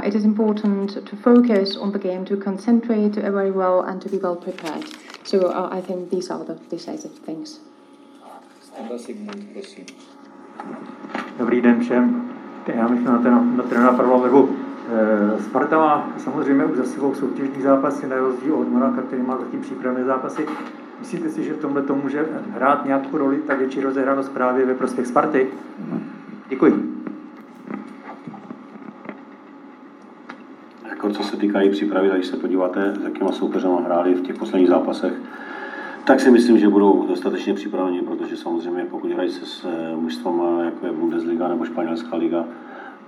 it 0.04 0.14
is 0.16 0.24
important 0.24 0.90
to 1.08 1.16
focus 1.16 1.76
on 1.76 1.92
the 1.92 2.00
game, 2.00 2.26
to 2.26 2.38
concentrate 2.38 3.16
very 3.16 3.52
well, 3.52 3.82
and 3.82 4.02
to 4.02 4.10
be 4.10 4.18
well 4.18 4.36
prepared. 4.36 4.86
So 5.24 5.52
I 5.72 5.82
think 5.82 6.10
these 6.12 6.30
are 6.30 6.44
the 6.44 6.56
decisive 6.70 7.18
things. 7.26 7.60
Dobrý 11.38 11.62
den 11.62 11.80
všem. 11.80 12.32
Já 12.76 12.88
myslím 12.88 13.06
na, 13.06 13.18
ten, 13.18 13.58
na. 13.58 13.64
Eh, 13.92 14.71
Sparta 15.40 15.78
má 15.78 16.10
samozřejmě 16.18 16.66
už 16.66 16.78
za 16.78 16.84
sebou 16.84 17.14
soutěžní 17.14 17.62
zápasy, 17.62 18.08
na 18.08 18.16
rozdíl 18.16 18.56
od 18.56 18.70
Monaka, 18.70 19.02
který 19.02 19.22
má 19.22 19.38
zatím 19.38 19.62
přípravné 19.62 20.04
zápasy. 20.04 20.46
Myslíte 21.00 21.30
si, 21.30 21.44
že 21.44 21.54
v 21.54 21.58
tomhle 21.58 21.82
to 21.82 21.96
může 21.96 22.26
hrát 22.54 22.86
nějakou 22.86 23.18
roli 23.18 23.38
ta 23.38 23.56
větší 23.56 23.82
rozehranost 23.82 24.32
právě 24.32 24.66
ve 24.66 24.74
prospěch 24.74 25.08
Sparty? 25.08 25.48
Děkuji. 26.50 27.04
Jako 30.90 31.10
co 31.10 31.24
se 31.24 31.38
týká 31.38 31.62
i 31.62 31.70
přípravy, 31.70 32.10
když 32.14 32.28
se 32.28 32.38
podíváte, 32.38 32.94
s 33.02 33.04
jakýma 33.04 33.32
soupeřama 33.32 33.82
hráli 33.82 34.14
v 34.14 34.22
těch 34.22 34.36
posledních 34.36 34.70
zápasech, 34.70 35.14
tak 36.06 36.20
si 36.20 36.32
myslím, 36.32 36.60
že 36.60 36.70
budou 36.70 37.08
dostatečně 37.08 37.54
připraveni, 37.54 38.02
protože 38.02 38.38
samozřejmě 38.38 38.86
pokud 38.86 39.12
hrají 39.12 39.30
se 39.30 39.46
s 39.46 39.66
eh, 39.66 39.96
mužstvama, 39.96 40.64
jako 40.64 40.86
je 40.86 40.92
Bundesliga 40.92 41.48
nebo 41.48 41.66
Španělská 41.66 42.16
liga, 42.16 42.46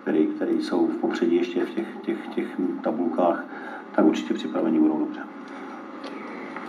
který, 0.04 0.28
který 0.28 0.62
jsou 0.62 0.88
v 0.88 0.98
popředí 0.98 1.36
ještě 1.36 1.66
v 1.66 1.70
těch, 1.70 1.88
těch, 2.02 2.28
těch 2.36 2.48
tabulkách, 2.84 3.46
tak 3.96 4.06
určitě 4.06 4.34
připraveni 4.34 4.80
budou 4.80 5.00
dobře. 5.00 5.20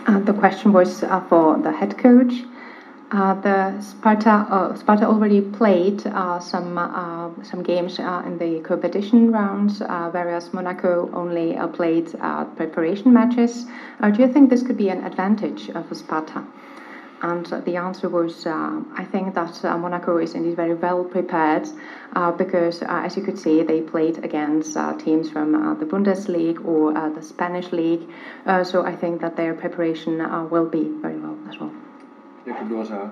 Uh, 0.09 0.19
the 0.19 0.33
question 0.33 0.71
was 0.71 1.03
uh, 1.03 1.19
for 1.19 1.57
the 1.57 1.69
head 1.69 1.93
coach. 2.01 2.45
Uh, 3.13 3.33
the 3.41 3.81
Sparta 3.81 4.47
uh, 4.49 4.75
Sparta 4.75 5.07
already 5.07 5.41
played 5.41 6.05
uh, 6.05 6.39
some 6.39 6.77
uh, 6.77 7.43
some 7.43 7.63
games 7.63 7.99
uh, 7.99 8.23
in 8.27 8.37
the 8.37 8.67
competition 8.67 9.31
rounds, 9.31 9.81
uh, 9.81 10.09
whereas 10.11 10.53
Monaco 10.53 11.09
only 11.13 11.57
played 11.73 12.15
preparation 12.55 13.13
matches. 13.13 13.65
do 14.01 14.21
you 14.21 14.27
think 14.27 14.49
this 14.49 14.63
could 14.63 14.77
be 14.77 14.89
an 14.89 15.03
advantage 15.03 15.71
for 15.87 15.95
Sparta? 15.95 16.43
And 17.31 17.45
the 17.65 17.75
answer 17.77 18.07
was, 18.07 18.45
uh, 18.45 18.81
I 19.01 19.03
think 19.03 19.33
that 19.33 19.65
uh, 19.65 19.75
Monaco 19.79 20.17
is 20.17 20.35
indeed 20.35 20.55
very 20.55 20.75
well 20.75 21.03
prepared 21.03 21.67
uh, 22.15 22.31
because, 22.31 22.83
uh, 22.83 23.05
as 23.05 23.17
you 23.17 23.23
could 23.23 23.39
see, 23.39 23.63
they 23.63 23.81
played 23.81 24.23
against 24.23 24.77
uh, 24.77 24.93
teams 25.05 25.31
from 25.31 25.55
uh, 25.55 25.73
the 25.73 25.85
Bundesliga 25.85 26.63
or 26.63 26.93
the 27.17 27.23
Spanish 27.23 27.71
league. 27.71 28.03
so 28.71 28.85
I 28.85 28.95
think 28.95 29.21
that 29.21 29.35
their 29.37 29.55
preparation 29.55 30.13
will 30.51 30.69
be 30.77 30.83
very 31.01 31.19
well 31.23 31.37
as 31.49 31.59
well. 31.59 31.71
Jakub 32.45 32.67
Dvořák. 32.67 33.09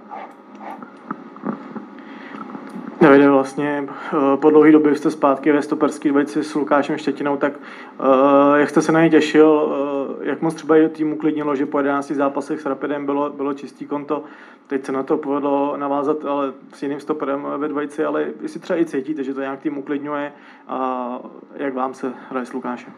Davide, 3.03 3.29
vlastně 3.29 3.85
eh, 3.87 4.37
po 4.37 4.49
dlouhé 4.49 4.71
době 4.71 4.95
jste 4.95 5.11
zpátky 5.11 5.51
ve 5.51 5.61
stoperské 5.61 6.09
dvojici 6.09 6.43
s 6.43 6.55
Lukášem 6.55 6.97
Štětinou, 6.97 7.37
tak 7.37 7.53
uh, 7.99 8.55
jak 8.55 8.69
jste 8.69 8.81
se 8.81 8.91
na 8.91 9.03
ně 9.03 9.09
těšil, 9.09 9.49
uh, 9.49 9.92
jak 10.23 10.41
moc 10.41 10.53
třeba 10.53 10.75
tým 10.89 11.13
uklidnilo, 11.13 11.55
že 11.55 11.65
po 11.65 11.77
11 11.77 12.11
zápasech 12.11 12.61
s 12.61 12.65
Rapidem 12.65 13.05
bylo, 13.05 13.29
bylo 13.29 13.53
čistý 13.53 13.85
konto, 13.85 14.23
teď 14.67 14.85
se 14.85 14.91
na 14.91 15.03
to 15.03 15.17
povedlo 15.17 15.77
navázat 15.77 16.25
ale 16.25 16.53
s 16.73 16.83
jiným 16.83 16.99
stoperem 16.99 17.47
ve 17.57 17.67
dvojici, 17.67 18.05
ale 18.05 18.27
jestli 18.41 18.59
třeba 18.59 18.79
i 18.79 18.85
cítíte, 18.85 19.23
že 19.23 19.33
to 19.33 19.41
nějak 19.41 19.59
tým 19.59 19.77
uklidňuje 19.77 20.33
a 20.67 21.19
jak 21.55 21.73
vám 21.73 21.93
se 21.93 22.13
hraje 22.29 22.45
s 22.45 22.53
Lukášem? 22.53 22.93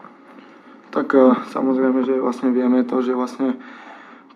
Tak 0.90 1.14
uh, 1.14 1.34
samozřejmě, 1.44 2.04
že 2.04 2.20
vlastně 2.20 2.50
víme 2.50 2.84
to, 2.84 3.02
že 3.02 3.14
vlastně 3.14 3.54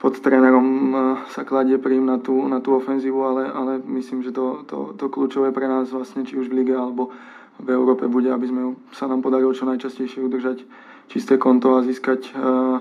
pod 0.01 0.17
trénerom 0.21 0.67
eh, 0.67 1.01
sa 1.29 1.45
kladie 1.45 1.77
príjm 1.77 2.09
na 2.09 2.17
tú, 2.17 2.49
na 2.49 2.59
tú 2.65 2.73
ofenzívu, 2.73 3.21
ale, 3.21 3.53
ale 3.53 3.73
myslím, 3.85 4.25
že 4.25 4.33
to, 4.33 4.65
to, 4.65 4.97
to 4.97 5.13
kľúčové 5.13 5.53
pre 5.53 5.69
nás 5.69 5.93
vlastne, 5.93 6.25
či 6.25 6.41
už 6.41 6.49
v 6.49 6.65
lige 6.65 6.75
alebo 6.75 7.13
v 7.61 7.69
Európe 7.69 8.09
bude, 8.09 8.33
aby 8.33 8.49
sme 8.49 8.63
sa 8.97 9.05
nám 9.05 9.21
podarilo 9.21 9.53
čo 9.53 9.69
najčastejšie 9.69 10.25
udržať 10.25 10.65
čisté 11.11 11.35
konto 11.35 11.75
a 11.75 11.83
získať 11.83 12.31
uh, 12.33 12.79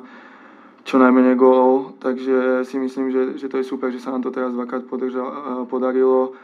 čo 0.86 0.96
najmenej 1.02 1.34
gólov. 1.34 1.98
Takže 1.98 2.64
si 2.64 2.78
myslím, 2.78 3.10
že, 3.10 3.22
že 3.42 3.50
to 3.50 3.58
je 3.58 3.66
super, 3.66 3.90
že 3.90 4.00
sa 4.00 4.14
nám 4.14 4.22
to 4.22 4.30
teraz 4.30 4.54
dvakrát 4.54 4.86
uh, 4.86 5.66
podarilo 5.66 6.38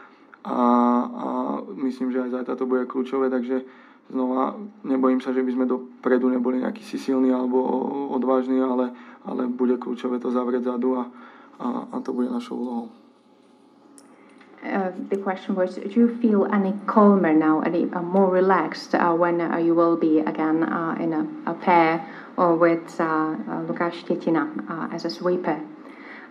a, 0.45 0.57
a 1.05 1.27
myslím, 1.77 2.09
že 2.09 2.25
aj 2.25 2.41
zajtra 2.41 2.53
to 2.57 2.65
bude 2.65 2.89
kľúčové, 2.89 3.29
takže 3.29 3.65
znova 4.09 4.57
nebojím 4.85 5.21
sa, 5.21 5.33
že 5.33 5.41
by 5.41 5.51
sme 5.53 5.65
dopredu 5.65 6.29
neboli 6.29 6.61
nejaký 6.61 6.85
si 6.85 6.97
silní 7.01 7.33
alebo 7.33 7.61
odvážni, 8.13 8.61
ale, 8.61 8.93
ale 9.25 9.49
bude 9.49 9.77
kľúčové 9.81 10.21
to 10.21 10.29
zavrieť 10.29 10.69
zadu 10.69 11.01
a, 11.01 11.03
a, 11.57 11.67
a 11.93 11.95
to 12.01 12.13
bude 12.13 12.29
našou 12.29 12.61
úlohou. 12.61 13.04
Uh, 14.65 14.91
the 15.09 15.17
question 15.17 15.53
was, 15.53 15.75
do 15.75 15.89
you 15.89 16.17
feel 16.19 16.47
any 16.51 16.73
calmer 16.87 17.31
now, 17.31 17.61
any 17.61 17.83
uh, 17.93 18.01
more 18.01 18.31
relaxed 18.31 18.95
uh, 18.95 19.13
when 19.13 19.39
uh, 19.39 19.57
you 19.57 19.75
will 19.75 19.95
be 19.95 20.19
again 20.19 20.63
uh, 20.63 20.95
in 20.99 21.13
a, 21.13 21.51
a, 21.51 21.53
pair 21.53 22.03
or 22.35 22.55
with 22.55 22.83
Lukasz 22.97 24.03
Tietina 24.05 24.91
as 24.91 25.05
a 25.05 25.09
sweeper? 25.09 25.61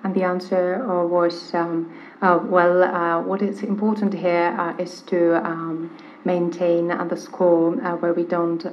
And 0.02 0.14
the 0.14 0.24
answer 0.24 0.84
was, 1.06 1.54
um, 1.54 1.94
well, 2.20 3.22
what 3.22 3.40
is 3.40 3.62
important 3.62 4.12
here 4.12 4.74
is 4.78 5.02
to 5.02 5.36
um, 5.46 5.96
maintain 6.24 6.88
the 6.88 7.16
score 7.16 7.70
where 8.00 8.12
we 8.12 8.24
don't 8.24 8.64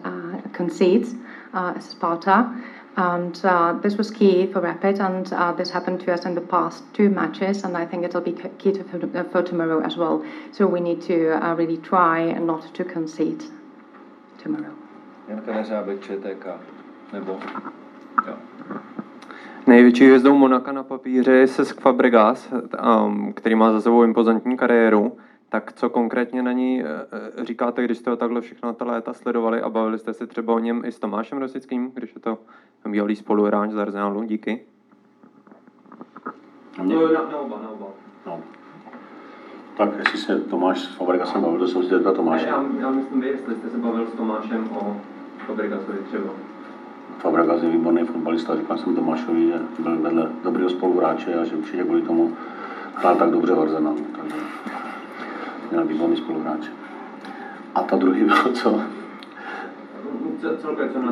concede 0.54 1.08
uh, 1.54 1.80
Sparta. 1.80 2.50
And 2.98 3.40
uh, 3.46 3.74
this 3.82 3.96
was 3.98 4.12
key 4.12 4.48
for 4.48 4.60
Rapid, 4.60 5.00
and 5.00 5.32
uh, 5.32 5.54
this 5.54 5.72
happened 5.72 6.06
to 6.06 6.14
us 6.14 6.26
in 6.26 6.36
the 6.36 6.42
past 6.42 6.84
two 6.94 7.10
matches, 7.10 7.64
and 7.64 7.78
I 7.78 7.86
think 7.86 8.04
it'll 8.04 8.22
be 8.22 8.36
key 8.58 8.74
to, 8.74 8.84
for, 8.84 9.24
for 9.32 9.44
tomorrow 9.44 9.82
as 9.82 9.96
well. 9.96 10.26
So 10.52 10.68
we 10.68 10.82
need 10.82 11.02
to 11.04 11.32
uh, 11.32 11.56
really 11.56 11.78
try 11.78 12.34
not 12.34 12.74
to 12.74 12.84
concede 12.84 13.44
tomorrow. 14.38 14.74
Největší 19.68 20.06
hvězdou 20.06 20.38
Monaka 20.38 20.72
na 20.72 20.84
papíře 20.84 21.32
je 21.32 21.48
Cesc 21.48 21.82
Fabregas, 21.82 22.54
um, 23.04 23.34
který 23.34 23.56
má 23.56 23.72
za 23.72 23.82
sebou 23.82 24.04
impozantní 24.04 24.58
kariéru. 24.58 25.18
Tak 25.52 25.74
co 25.74 25.90
konkrétně 25.90 26.44
na 26.44 26.52
ní 26.52 26.84
eh, 26.84 26.86
eh, 27.42 27.46
říkáte, 27.46 27.84
když 27.84 27.98
jste 27.98 28.10
ho 28.10 28.16
takhle 28.16 28.42
všechno 28.42 28.74
ta 28.74 28.86
léta 28.86 29.14
sledovali 29.14 29.62
a 29.62 29.70
bavili 29.70 30.00
jste 30.00 30.14
se 30.14 30.28
třeba 30.28 30.54
o 30.54 30.60
něm 30.60 30.82
i 30.86 30.92
s 30.92 31.00
Tomášem 31.00 31.38
Rosickým, 31.38 31.92
když 31.94 32.16
je 32.16 32.22
to 32.22 32.38
bývalý 32.86 33.16
spoluhráč 33.16 33.72
z 33.72 33.78
Arsenalu? 33.78 34.24
Díky. 34.24 34.62
Mě... 36.82 36.96
No, 36.96 37.14
na, 37.14 37.22
na 37.22 37.38
oba, 37.38 37.60
na 37.64 37.70
oba. 37.70 37.88
No. 38.26 38.40
Tak 39.78 39.90
jestli 39.98 40.20
se 40.20 40.40
Tomáš 40.40 40.80
s 40.80 40.96
Fabregasem 40.96 41.42
bavil, 41.42 41.60
to 41.60 41.68
jsem 41.68 41.84
si 41.84 41.90
zeptat 41.90 42.16
Tomáše. 42.16 42.48
Já, 42.48 42.66
já 42.80 42.90
myslím, 42.90 43.22
vy, 43.22 43.28
jestli 43.28 43.56
jste 43.56 43.70
se 43.70 43.78
bavil 43.78 44.08
s 44.08 44.14
Tomášem 44.14 44.70
o 44.72 44.98
Fabregasovi 45.48 45.98
třeba. 46.08 46.34
Fabregas 47.18 47.64
je 47.64 47.70
výborný 47.70 48.06
fotbalista, 48.06 48.56
říkal 48.56 48.78
jsem 48.78 48.96
Tomášovi, 48.96 49.48
že 49.48 49.60
byl 49.80 49.98
vedle 49.98 50.32
dobrého 50.44 50.70
spoluhráče 50.70 51.36
a 51.36 51.44
že 51.44 51.56
určitě 51.56 51.84
kvůli 51.84 52.02
tomu 52.02 52.34
hrál 52.96 53.16
tak 53.16 53.32
dobře 53.32 53.54
v 53.54 53.60
Arsenalu. 53.60 54.06
Takže 54.22 54.36
měl 55.72 55.86
výborný 55.86 56.18
spoluhráč. 56.18 56.68
A 57.76 57.84
ta 57.84 57.96
druhý 57.96 58.24
byl 58.24 58.36
co? 58.54 58.82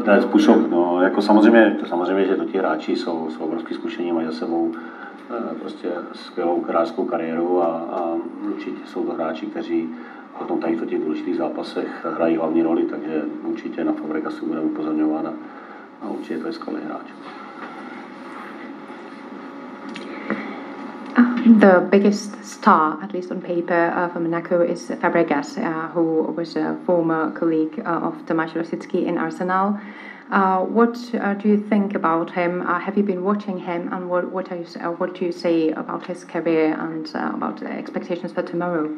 To 0.05 0.11
je 0.11 0.21
způsob, 0.21 0.69
no, 0.71 1.01
jako 1.01 1.21
samozřejmě, 1.21 1.77
to 1.79 1.85
samozřejmě, 1.85 2.25
že 2.25 2.35
to 2.35 2.45
ti 2.45 2.57
hráči 2.57 2.95
jsou, 2.95 3.29
jsou 3.29 3.43
obrovský 3.43 3.73
zkušení, 3.73 4.11
mají 4.11 4.27
za 4.27 4.33
sebou 4.33 4.71
eh, 4.73 5.55
prostě 5.59 5.89
skvělou 6.13 6.65
hráčskou 6.67 7.05
kariéru 7.05 7.63
a, 7.63 7.65
a 7.67 8.15
určitě 8.47 8.81
jsou 8.85 9.03
to 9.03 9.13
hráči, 9.13 9.45
kteří 9.45 9.89
potom 10.39 10.59
tady 10.59 10.75
v 10.75 10.85
těch 10.85 11.01
důležitých 11.01 11.35
zápasech 11.35 12.05
hrají 12.15 12.37
hlavní 12.37 12.63
roli, 12.63 12.83
takže 12.83 13.21
určitě 13.43 13.83
na 13.83 13.91
Fabregasu 13.91 14.45
budeme 14.45 14.65
upozorňovat 14.65 15.25
a, 15.25 15.33
a 16.01 16.09
určitě 16.09 16.37
to 16.37 16.47
je 16.47 16.53
skvělý 16.53 16.81
hráč. 16.85 17.05
The 21.45 21.87
biggest 21.89 22.43
star, 22.43 23.01
at 23.01 23.13
least 23.13 23.31
on 23.31 23.41
paper, 23.41 23.93
uh, 23.95 24.09
for 24.09 24.19
Monaco 24.19 24.61
is 24.61 24.89
Fabregas, 24.89 25.57
uh, 25.57 25.87
who 25.87 26.23
was 26.35 26.57
a 26.57 26.77
former 26.85 27.31
colleague 27.31 27.81
uh, 27.85 28.07
of 28.07 28.15
Tomáš 28.25 28.55
Rosický 28.55 29.05
in 29.05 29.17
Arsenal. 29.17 29.79
Uh, 30.31 30.59
what 30.65 30.97
uh, 31.15 31.33
do 31.35 31.47
you 31.47 31.57
think 31.57 31.95
about 31.95 32.29
him? 32.29 32.61
Uh, 32.67 32.77
have 32.77 32.97
you 32.97 33.03
been 33.03 33.23
watching 33.23 33.57
him, 33.57 33.87
and 33.93 34.09
what 34.09 34.29
what, 34.33 34.51
you, 34.51 34.65
what 34.97 35.15
do 35.15 35.23
you 35.23 35.31
say 35.31 35.69
about 35.69 36.05
his 36.05 36.25
career 36.25 36.77
and 36.77 37.07
about 37.15 37.63
expectations 37.63 38.33
for 38.33 38.43
tomorrow? 38.43 38.89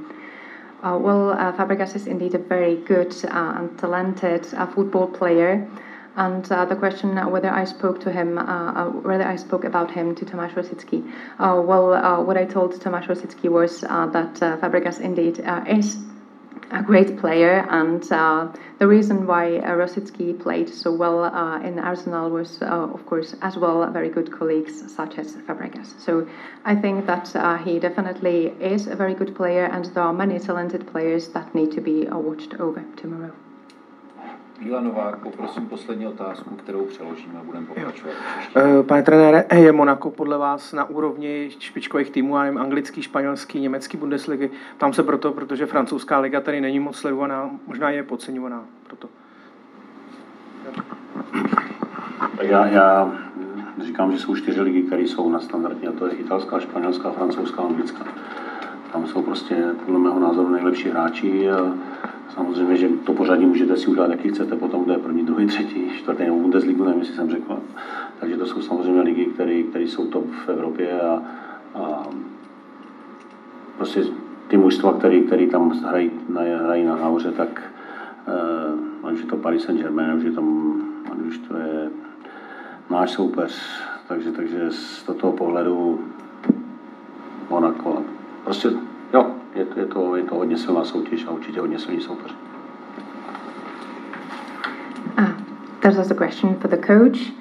well, 0.82 1.36
Fabregas 1.56 1.96
is 1.96 2.08
indeed 2.08 2.34
a 2.34 2.40
very 2.40 2.78
good 2.78 3.14
and 3.26 3.78
talented 3.78 4.48
football 4.74 5.08
player. 5.08 5.70
And 6.16 6.50
uh, 6.52 6.66
the 6.66 6.76
question 6.76 7.18
uh, 7.18 7.30
whether 7.30 7.50
I 7.50 7.64
spoke 7.64 8.02
to 8.02 8.12
him, 8.12 8.38
uh, 8.38 8.42
uh 8.42 8.86
whether 8.90 9.26
I 9.26 9.38
spoke 9.38 9.64
about 9.64 9.92
him 9.92 10.14
to 10.16 10.26
Tomasz 10.26 10.54
Rosicki. 10.56 11.02
Uh, 11.40 11.62
well, 11.62 11.94
uh, 11.94 12.22
what 12.22 12.38
I 12.38 12.46
told 12.46 12.74
Tomasz 12.74 13.08
Rosicki 13.08 13.50
was 13.50 13.82
that 13.82 14.34
Fabregas 14.62 15.00
indeed 15.00 15.40
is 15.68 16.00
a 16.72 16.82
great 16.82 17.18
player, 17.18 17.66
and 17.70 18.04
the 18.80 18.88
reason 18.88 19.26
why 19.26 19.58
uh, 19.60 19.72
Rosicki 19.72 20.38
played 20.38 20.70
so 20.70 20.92
well 20.92 21.26
in 21.64 21.80
Arsenal 21.80 22.30
was, 22.30 22.62
of 22.62 23.06
course, 23.06 23.36
as 23.42 23.58
well 23.58 23.90
very 23.92 24.10
good 24.10 24.32
colleagues 24.32 24.94
such 24.94 25.18
as 25.18 25.36
Fabregas. 25.48 25.98
So 26.00 26.28
I 26.66 26.76
think 26.76 27.06
that 27.06 27.28
he 27.64 27.80
definitely 27.80 28.48
is 28.60 28.88
a 28.88 28.96
very 28.96 29.14
good 29.14 29.34
player, 29.34 29.66
and 29.66 29.86
there 29.86 30.04
are 30.04 30.14
many 30.14 30.40
talented 30.40 30.88
players 30.88 31.30
that 31.30 31.56
need 31.56 31.72
to 31.72 31.82
be 31.82 32.06
watched 32.06 32.54
over 32.56 32.84
tomorrow. 32.98 33.34
Míla 34.64 34.82
Novák, 34.82 35.20
poprosím 35.20 35.68
poslední 35.68 36.08
otázku, 36.08 36.56
kterou 36.56 36.86
přeložíme 36.86 37.40
a 37.40 37.44
budeme 37.44 37.66
pokračovat. 37.66 38.14
Uh, 38.56 38.86
pane 38.86 39.04
trenére, 39.04 39.46
je 39.56 39.72
Monako 39.72 40.12
podle 40.12 40.38
vás 40.38 40.74
na 40.74 40.86
úrovni 40.86 41.50
špičkových 41.60 42.10
týmů, 42.10 42.38
já 42.38 42.44
nevím, 42.44 42.60
anglický, 42.60 43.02
španělský, 43.02 43.60
německý 43.60 43.98
Bundesligy? 43.98 44.50
Tam 44.78 44.94
se 44.94 45.04
proto, 45.04 45.32
protože 45.32 45.66
francouzská 45.66 46.20
liga 46.20 46.42
tady 46.42 46.62
není 46.62 46.80
moc 46.80 46.96
sledovaná, 46.96 47.52
možná 47.68 47.90
je 47.90 48.04
podceňovaná 48.04 48.66
proto. 48.88 49.10
Tak 52.38 52.48
já, 52.48 52.68
já 52.68 53.12
říkám, 53.82 54.12
že 54.12 54.20
jsou 54.20 54.36
čtyři 54.36 54.62
ligy, 54.62 54.82
které 54.82 55.02
jsou 55.02 55.30
na 55.30 55.40
standardně, 55.40 55.88
a 55.88 55.92
to 55.92 56.08
je 56.08 56.14
italská, 56.14 56.60
španělská, 56.60 57.12
francouzská, 57.12 57.62
anglická. 57.62 58.06
Tam 58.92 59.08
jsou 59.08 59.22
prostě 59.22 59.56
podle 59.86 60.00
mého 60.00 60.20
názoru 60.20 60.50
nejlepší 60.50 60.90
hráči. 60.90 61.52
A 61.52 61.74
Samozřejmě, 62.34 62.78
že 62.78 62.90
to 62.90 63.14
pořadí 63.14 63.46
můžete 63.46 63.78
si 63.78 63.88
udělat, 63.88 64.12
jaký 64.12 64.30
chcete, 64.30 64.56
potom 64.56 64.86
jde 64.86 64.98
první, 64.98 65.26
druhý, 65.26 65.48
třetí, 65.48 65.90
čtvrtý 65.98 66.24
nebo 66.24 66.40
Bundesligu, 66.40 66.84
nevím, 66.84 67.00
jestli 67.00 67.16
jsem 67.16 67.30
řekl. 67.30 67.60
Takže 68.20 68.38
to 68.38 68.46
jsou 68.46 68.62
samozřejmě 68.62 69.02
ligy, 69.02 69.26
které 69.26 69.82
jsou 69.82 70.08
top 70.08 70.26
v 70.46 70.50
Evropě 70.50 71.02
a, 71.02 71.24
a 71.76 72.04
prostě 73.78 74.04
ty 74.48 74.58
mužstva, 74.58 74.94
který 75.28 75.48
tam 75.48 75.70
hrají, 75.70 76.12
na, 76.30 76.42
hrají 76.42 76.86
na 76.86 76.96
nahoře, 76.96 77.32
tak 77.32 77.72
uh, 79.02 79.08
ať 79.08 79.14
už 79.14 79.20
je 79.20 79.26
to 79.26 79.38
Paris 79.38 79.64
Saint-Germain, 79.64 80.18
už 80.18 80.24
je 80.24 80.32
tam, 80.32 80.74
ať 81.12 81.20
už 81.28 81.38
to 81.38 81.58
je 81.58 81.90
náš 82.90 83.12
soupeř, 83.12 83.82
takže, 84.08 84.32
takže 84.32 84.72
z 84.72 85.04
toho 85.04 85.34
pohledu 85.34 86.00
Monaco. 87.50 88.01
Prostě 88.52 88.70
jo, 89.14 89.26
je, 89.56 89.66
je, 89.76 89.86
to, 89.86 90.16
je 90.16 90.24
to 90.24 90.36
hodně 90.36 90.58
silná 90.58 90.84
soutěž 90.84 91.26
a 91.28 91.32
určitě 91.32 91.60
hodně 91.60 91.80
silný 91.80 92.02
soupeř. 92.02 92.36
Ah, 95.18 95.36
that 95.80 95.96
was 95.96 96.12
a 96.12 96.14
question 96.26 96.56
for 96.56 96.70
the 96.70 96.88
coach. 96.88 97.32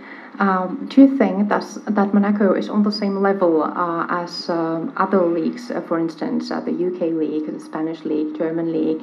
Um, 0.41 0.89
do 0.97 1.03
you 1.03 1.19
think 1.19 1.49
that 1.49 1.79
that 1.95 2.15
Monaco 2.15 2.55
is 2.55 2.69
on 2.69 2.83
the 2.83 2.91
same 2.91 3.23
level 3.23 3.63
uh, 3.63 4.23
as 4.23 4.49
um, 4.49 4.93
other 4.97 5.23
leagues, 5.23 5.71
uh, 5.71 5.81
for 5.81 5.99
instance, 5.99 6.55
uh, 6.55 6.61
the 6.61 6.87
UK 6.87 7.01
league, 7.01 7.53
the 7.53 7.61
Spanish 7.61 8.05
league, 8.05 8.39
German 8.39 8.73
league? 8.73 9.03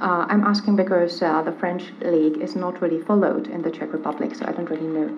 Uh, 0.00 0.26
I'm 0.28 0.44
asking 0.44 0.76
because 0.76 1.22
uh, 1.22 1.42
the 1.42 1.52
French 1.52 1.92
league 2.02 2.38
is 2.40 2.54
not 2.54 2.80
really 2.80 3.00
followed 3.00 3.48
in 3.48 3.62
the 3.62 3.70
Czech 3.70 3.92
Republic, 3.92 4.34
so 4.34 4.44
I 4.46 4.52
don't 4.52 4.70
really 4.70 4.86
know. 4.86 5.10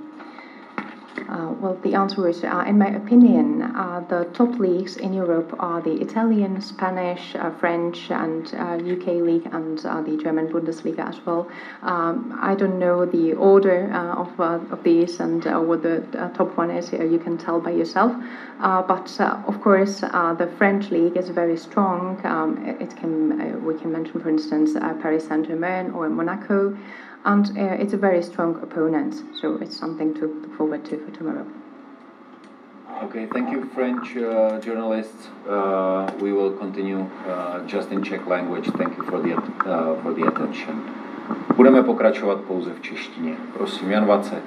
Uh, 1.29 1.55
well, 1.61 1.79
the 1.83 1.95
answer 1.95 2.29
is, 2.29 2.45
uh, 2.45 2.65
in 2.67 2.79
my 2.79 2.89
opinion, 2.89 3.63
uh, 3.63 4.05
the 4.09 4.25
top 4.33 4.59
leagues 4.59 4.97
in 4.97 5.13
Europe 5.13 5.55
are 5.59 5.81
the 5.81 6.01
Italian, 6.01 6.61
Spanish, 6.61 7.35
uh, 7.35 7.51
French, 7.51 8.11
and 8.11 8.47
UK 8.55 9.09
uh, 9.09 9.13
league, 9.13 9.47
and 9.53 9.85
uh, 9.87 10.01
the 10.03 10.17
German 10.17 10.49
Bundesliga 10.49 11.09
as 11.09 11.25
well. 11.27 11.49
Um, 11.83 12.39
I 12.41 12.55
don't 12.55 12.79
know 12.79 13.05
the 13.07 13.35
order 13.35 13.93
of, 13.93 14.41
of 14.41 14.83
these 14.83 15.21
and 15.21 15.45
what 15.67 15.83
the 15.83 16.03
top 16.35 16.57
one 16.57 16.71
is. 16.71 16.93
you 16.93 17.19
can 17.19 17.37
tell 17.37 17.61
by 17.61 17.71
yourself. 17.71 18.13
but 18.61 19.21
of 19.21 19.61
course, 19.61 20.01
the 20.01 20.49
French 20.59 20.91
league 20.91 21.17
is 21.17 21.29
very 21.31 21.57
strong. 21.57 22.21
Um, 22.25 22.59
it 22.81 22.97
can 22.97 23.65
we 23.65 23.75
can 23.75 23.93
mention, 23.93 24.21
for 24.21 24.29
instance, 24.29 24.75
Paris 25.03 25.27
Saint 25.27 25.47
Germain 25.47 25.91
or 25.91 26.09
Monaco 26.09 26.77
and 27.25 27.47
uh, 27.57 27.83
it's 27.83 27.93
a 27.93 27.97
very 27.97 28.23
strong 28.23 28.61
opponent, 28.63 29.15
so 29.41 29.57
it's 29.57 29.77
something 29.77 30.15
to 30.15 30.27
look 30.27 30.57
forward 30.57 30.85
to 30.87 30.99
for 31.05 31.11
tomorrow. 31.17 31.47
Okay, 33.05 33.27
thank 33.27 33.51
you, 33.51 33.65
French 33.75 34.17
uh, 34.17 34.61
journalists. 34.61 35.29
Uh, 35.49 36.13
we 36.21 36.33
will 36.33 36.53
continue 36.53 37.01
uh, 37.27 37.67
just 37.67 37.91
in 37.91 38.03
Czech 38.03 38.27
language. 38.27 38.67
Thank 38.77 38.97
you 38.97 39.05
for 39.05 39.21
the, 39.21 39.35
uh, 39.35 40.03
for 40.03 40.13
the 40.13 40.27
attention. 40.27 40.85
Budeme 41.57 41.83
pokračovat 41.83 42.41
pouze 42.41 42.71
v 42.75 42.81
češtině. 42.81 43.37
Prosím, 43.53 43.91
Jan 43.91 44.07
Vacek. 44.07 44.43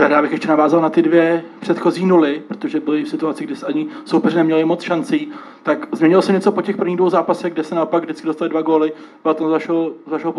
Teda 0.00 0.16
já 0.16 0.22
bych 0.22 0.32
ještě 0.32 0.48
navázal 0.48 0.80
na 0.80 0.90
ty 0.90 1.02
dvě 1.02 1.44
předchozí 1.60 2.06
nuly, 2.06 2.42
protože 2.48 2.80
byly 2.80 3.04
v 3.04 3.08
situaci, 3.08 3.44
kdy 3.44 3.54
ani 3.66 3.88
soupeři 4.04 4.36
neměli 4.36 4.64
moc 4.64 4.82
šancí. 4.82 5.32
Tak 5.62 5.86
změnilo 5.92 6.22
se 6.22 6.32
něco 6.32 6.52
po 6.52 6.62
těch 6.62 6.76
prvních 6.76 6.96
dvou 6.96 7.10
zápasech, 7.10 7.52
kde 7.52 7.64
se 7.64 7.74
naopak 7.74 8.02
vždycky 8.02 8.26
dostali 8.26 8.48
dva 8.48 8.62
góly. 8.62 8.92
Byla 9.22 9.34
to 9.34 9.58
z, 9.58 9.62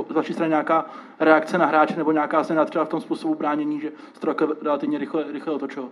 z 0.10 0.14
vaší 0.14 0.34
strany 0.34 0.50
nějaká 0.50 0.86
reakce 1.20 1.58
na 1.58 1.66
hráče 1.66 1.96
nebo 1.98 2.12
nějaká 2.12 2.44
změna 2.44 2.66
třeba 2.66 2.86
v 2.86 2.90
tom 2.90 3.02
způsobu 3.02 3.36
bránění, 3.36 3.80
že 3.80 3.92
se 4.14 4.20
to 4.20 4.36
relativně 4.62 4.98
rychle, 4.98 5.26
rychle 5.32 5.54
otočilo? 5.54 5.90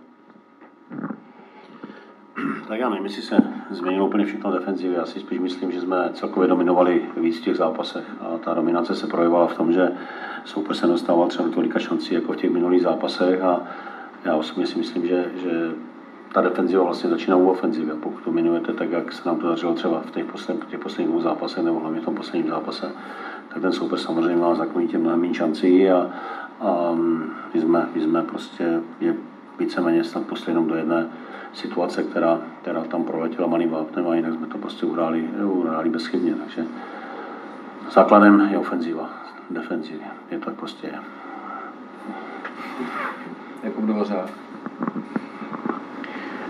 Tak 2.68 2.80
já 2.80 2.88
nevím, 2.88 3.04
jestli 3.04 3.22
se 3.22 3.36
změnilo 3.70 4.06
úplně 4.06 4.24
všechno 4.24 4.52
defenzivy. 4.52 4.94
Já 4.94 5.06
si 5.06 5.20
spíš 5.20 5.38
myslím, 5.38 5.72
že 5.72 5.80
jsme 5.80 6.10
celkově 6.12 6.48
dominovali 6.48 7.02
víc 7.16 7.38
v 7.38 7.44
těch 7.44 7.56
zápasech. 7.56 8.04
A 8.20 8.38
ta 8.38 8.54
dominace 8.54 8.94
se 8.94 9.06
projevovala 9.06 9.46
v 9.46 9.56
tom, 9.56 9.72
že 9.72 9.92
soupeř 10.44 10.76
se 10.76 10.86
dostával 10.86 11.28
třeba 11.28 11.48
tolika 11.48 11.78
šancí 11.78 12.14
jako 12.14 12.32
v 12.32 12.36
těch 12.36 12.50
minulých 12.50 12.82
zápasech 12.82 13.42
a 13.42 13.60
já 14.24 14.36
osobně 14.36 14.66
si 14.66 14.78
myslím, 14.78 15.06
že, 15.06 15.30
že 15.42 15.70
ta 16.32 16.40
defenziva 16.40 16.84
vlastně 16.84 17.10
začíná 17.10 17.36
u 17.36 17.50
ofenzivy. 17.50 17.92
Pokud 18.00 18.24
dominujete 18.24 18.72
tak, 18.72 18.90
jak 18.90 19.12
se 19.12 19.28
nám 19.28 19.36
to 19.36 19.48
dařilo 19.48 19.74
třeba 19.74 20.00
v 20.00 20.10
těch, 20.10 20.24
posled, 20.24 20.64
těch 20.66 20.80
posledních 20.80 21.22
zápasech 21.22 21.64
nebo 21.64 21.80
hlavně 21.80 22.00
v 22.00 22.04
tom 22.04 22.14
posledním 22.14 22.50
zápase, 22.50 22.92
tak 23.48 23.62
ten 23.62 23.72
soupeř 23.72 24.00
samozřejmě 24.00 24.36
má 24.36 24.54
zakonitě 24.54 24.98
mnohem 24.98 25.20
méně 25.20 25.34
šancí 25.34 25.90
a, 25.90 26.10
a 26.60 26.94
my, 27.54 27.60
jsme, 27.60 27.88
my 27.94 28.00
jsme 28.00 28.22
prostě 28.22 28.80
je 29.00 29.14
víceméně 29.60 30.04
snad 30.04 30.26
poslali 30.26 30.50
jenom 30.50 30.68
do 30.68 30.74
jedné 30.74 31.06
situace, 31.52 32.02
která, 32.02 32.38
která 32.62 32.80
tam 32.84 33.04
proletěla 33.04 33.48
malým 33.48 33.70
vápnem 33.70 34.08
a 34.08 34.14
jinak 34.14 34.34
jsme 34.34 34.46
to 34.46 34.58
prostě 34.58 34.86
uhráli, 34.86 35.28
uhráli 35.44 35.90
bezchybně. 35.90 36.34
Takže 36.34 36.64
základem 37.90 38.48
je 38.50 38.58
ofenziva, 38.58 39.10
defenzivě. 39.50 40.06
Je 40.30 40.38
to 40.38 40.44
tak 40.44 40.54
prostě 40.54 40.86
je. 40.86 40.98
Jakub 43.62 43.84
Dvořák. 43.84 44.30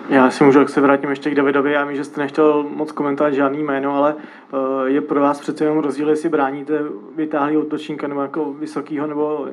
Já 0.09 0.31
si 0.31 0.45
můžu, 0.45 0.59
jak 0.59 0.69
se 0.69 0.81
vrátím 0.81 1.11
ještě 1.11 1.31
k 1.31 1.35
Davidovi, 1.35 1.73
já 1.73 1.85
vím, 1.85 1.97
že 1.97 2.05
jste 2.05 2.21
nechtěl 2.21 2.67
moc 2.77 2.93
komentovat 2.93 3.31
žádný 3.31 3.63
jméno, 3.63 3.97
ale 3.97 4.15
eh, 4.19 4.91
je 4.91 5.01
pro 5.01 5.21
vás 5.21 5.41
přece 5.41 5.65
jenom 5.65 5.79
rozdíl, 5.79 6.09
jestli 6.09 6.29
bráníte 6.29 6.83
vytáhlý 7.17 7.57
útočníka 7.57 8.09
nebo 8.09 8.23
jako 8.23 8.53
vysokýho 8.53 9.07
nebo 9.07 9.49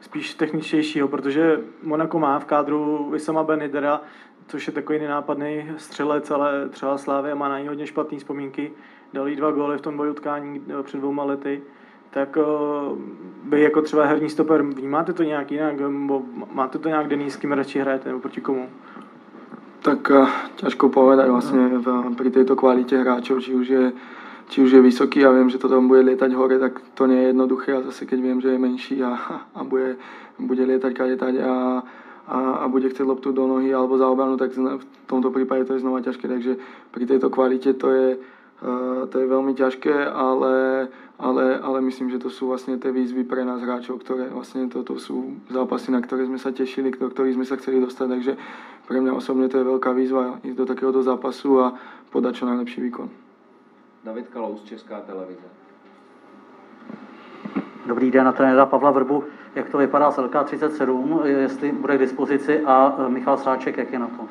spíš 0.00 0.34
techničtějšího, 0.34 1.08
protože 1.08 1.60
Monaco 1.82 2.18
má 2.18 2.38
v 2.38 2.44
kádru 2.44 3.10
Vysama 3.10 3.42
Benidera, 3.44 4.00
což 4.46 4.66
je 4.66 4.72
takový 4.72 4.98
nenápadný 4.98 5.66
střelec, 5.76 6.30
ale 6.30 6.68
třeba 6.68 6.98
Slávě 6.98 7.34
má 7.34 7.48
na 7.48 7.58
něj 7.58 7.68
hodně 7.68 7.86
špatné 7.86 8.18
vzpomínky. 8.18 8.72
Dali 9.12 9.36
dva 9.36 9.50
góly 9.50 9.78
v 9.78 9.80
tom 9.80 9.96
bojutkání 9.96 10.62
eh, 10.68 10.82
před 10.82 10.98
dvouma 10.98 11.24
lety. 11.24 11.62
Tak 12.10 12.38
by 13.44 13.56
eh, 13.56 13.60
jako 13.60 13.82
třeba 13.82 14.06
herní 14.06 14.30
stoper, 14.30 14.62
vnímáte 14.62 15.12
to 15.12 15.22
nějak 15.22 15.52
jinak, 15.52 15.80
nebo 15.80 16.22
máte 16.52 16.78
to 16.78 16.88
nějak 16.88 17.08
dený, 17.08 17.30
s 17.30 17.36
kým 17.36 17.52
radši 17.52 17.78
hrajete, 17.78 18.08
nebo 18.08 18.20
proti 18.20 18.40
komu? 18.40 18.68
Tak 19.80 20.12
ťažko 20.60 20.92
povedať 20.92 21.32
vlastne 21.32 21.80
v, 21.80 22.12
pri 22.12 22.28
tejto 22.28 22.52
kvalite 22.52 23.00
hráčov, 23.00 23.40
či 23.40 23.56
už 23.56 23.66
je 23.68 23.84
či 24.50 24.66
už 24.66 24.70
je 24.72 24.82
vysoký 24.82 25.22
a 25.22 25.30
viem, 25.30 25.46
že 25.46 25.62
to 25.62 25.70
tam 25.70 25.86
bude 25.86 26.02
lietať 26.02 26.34
hore, 26.34 26.58
tak 26.58 26.82
to 26.98 27.06
nie 27.06 27.22
je 27.22 27.26
jednoduché 27.30 27.70
a 27.70 27.86
zase 27.86 28.02
keď 28.02 28.18
viem, 28.18 28.38
že 28.42 28.50
je 28.50 28.58
menší 28.58 28.96
a, 28.98 29.14
a 29.54 29.60
bude, 29.62 29.94
bude 30.42 30.66
lietať 30.66 30.90
kadetať 30.90 31.34
a, 31.38 31.54
a, 32.26 32.38
a 32.58 32.64
bude 32.66 32.90
chcieť 32.90 33.06
loptu 33.06 33.30
do 33.30 33.46
nohy 33.46 33.70
alebo 33.70 33.94
za 33.94 34.10
obranu, 34.10 34.34
tak 34.34 34.50
v 34.58 34.84
tomto 35.06 35.30
prípade 35.30 35.70
to 35.70 35.78
je 35.78 35.86
znova 35.86 36.02
ťažké, 36.02 36.26
takže 36.26 36.58
pri 36.90 37.04
tejto 37.06 37.30
kvalite 37.30 37.78
to 37.78 37.94
je, 37.94 38.08
uh, 38.18 39.06
to 39.06 39.22
je 39.22 39.26
veľmi 39.30 39.54
ťažké, 39.54 39.94
ale, 40.10 40.90
ale, 41.22 41.44
ale 41.62 41.78
myslím, 41.86 42.10
že 42.10 42.18
to 42.18 42.26
sú 42.26 42.50
vlastne 42.50 42.74
tie 42.74 42.90
výzvy 42.90 43.22
pre 43.22 43.46
nás 43.46 43.62
hráčov, 43.62 44.02
ktoré 44.02 44.34
vlastne 44.34 44.66
toto 44.66 44.98
sú 44.98 45.38
zápasy, 45.46 45.94
na 45.94 46.02
ktoré 46.02 46.26
sme 46.26 46.42
sa 46.42 46.50
tešili, 46.50 46.90
do 46.90 47.06
ktorých 47.06 47.38
sme 47.38 47.46
sa 47.46 47.54
chceli 47.54 47.78
dostať, 47.78 48.06
takže 48.18 48.32
pre 48.90 48.98
mňa 48.98 49.14
osobne 49.14 49.46
to 49.46 49.62
je 49.62 49.70
veľká 49.70 49.94
výzva 49.94 50.42
ísť 50.42 50.58
do 50.58 50.66
takéhoto 50.66 51.06
zápasu 51.06 51.62
a 51.62 51.78
podať 52.10 52.42
čo 52.42 52.50
najlepší 52.50 52.82
výkon. 52.90 53.29
David 54.04 54.28
Kalous, 54.28 54.64
Česká 54.64 55.00
televize. 55.00 55.46
Dobrý 57.86 58.10
den 58.10 58.24
na 58.24 58.32
trenéra 58.32 58.66
Pavla 58.66 58.90
Vrbu. 58.90 59.24
Jak 59.54 59.68
to 59.68 59.78
vypadá 59.78 60.10
s 60.10 60.16
LK37, 60.18 61.24
jestli 61.24 61.72
bude 61.72 61.96
k 61.96 62.00
dispozici 62.00 62.60
a 62.60 62.96
e, 62.98 63.08
Michal 63.08 63.36
Sráček, 63.36 63.76
jak 63.76 63.92
je 63.92 63.98
na 63.98 64.06
to? 64.06 64.28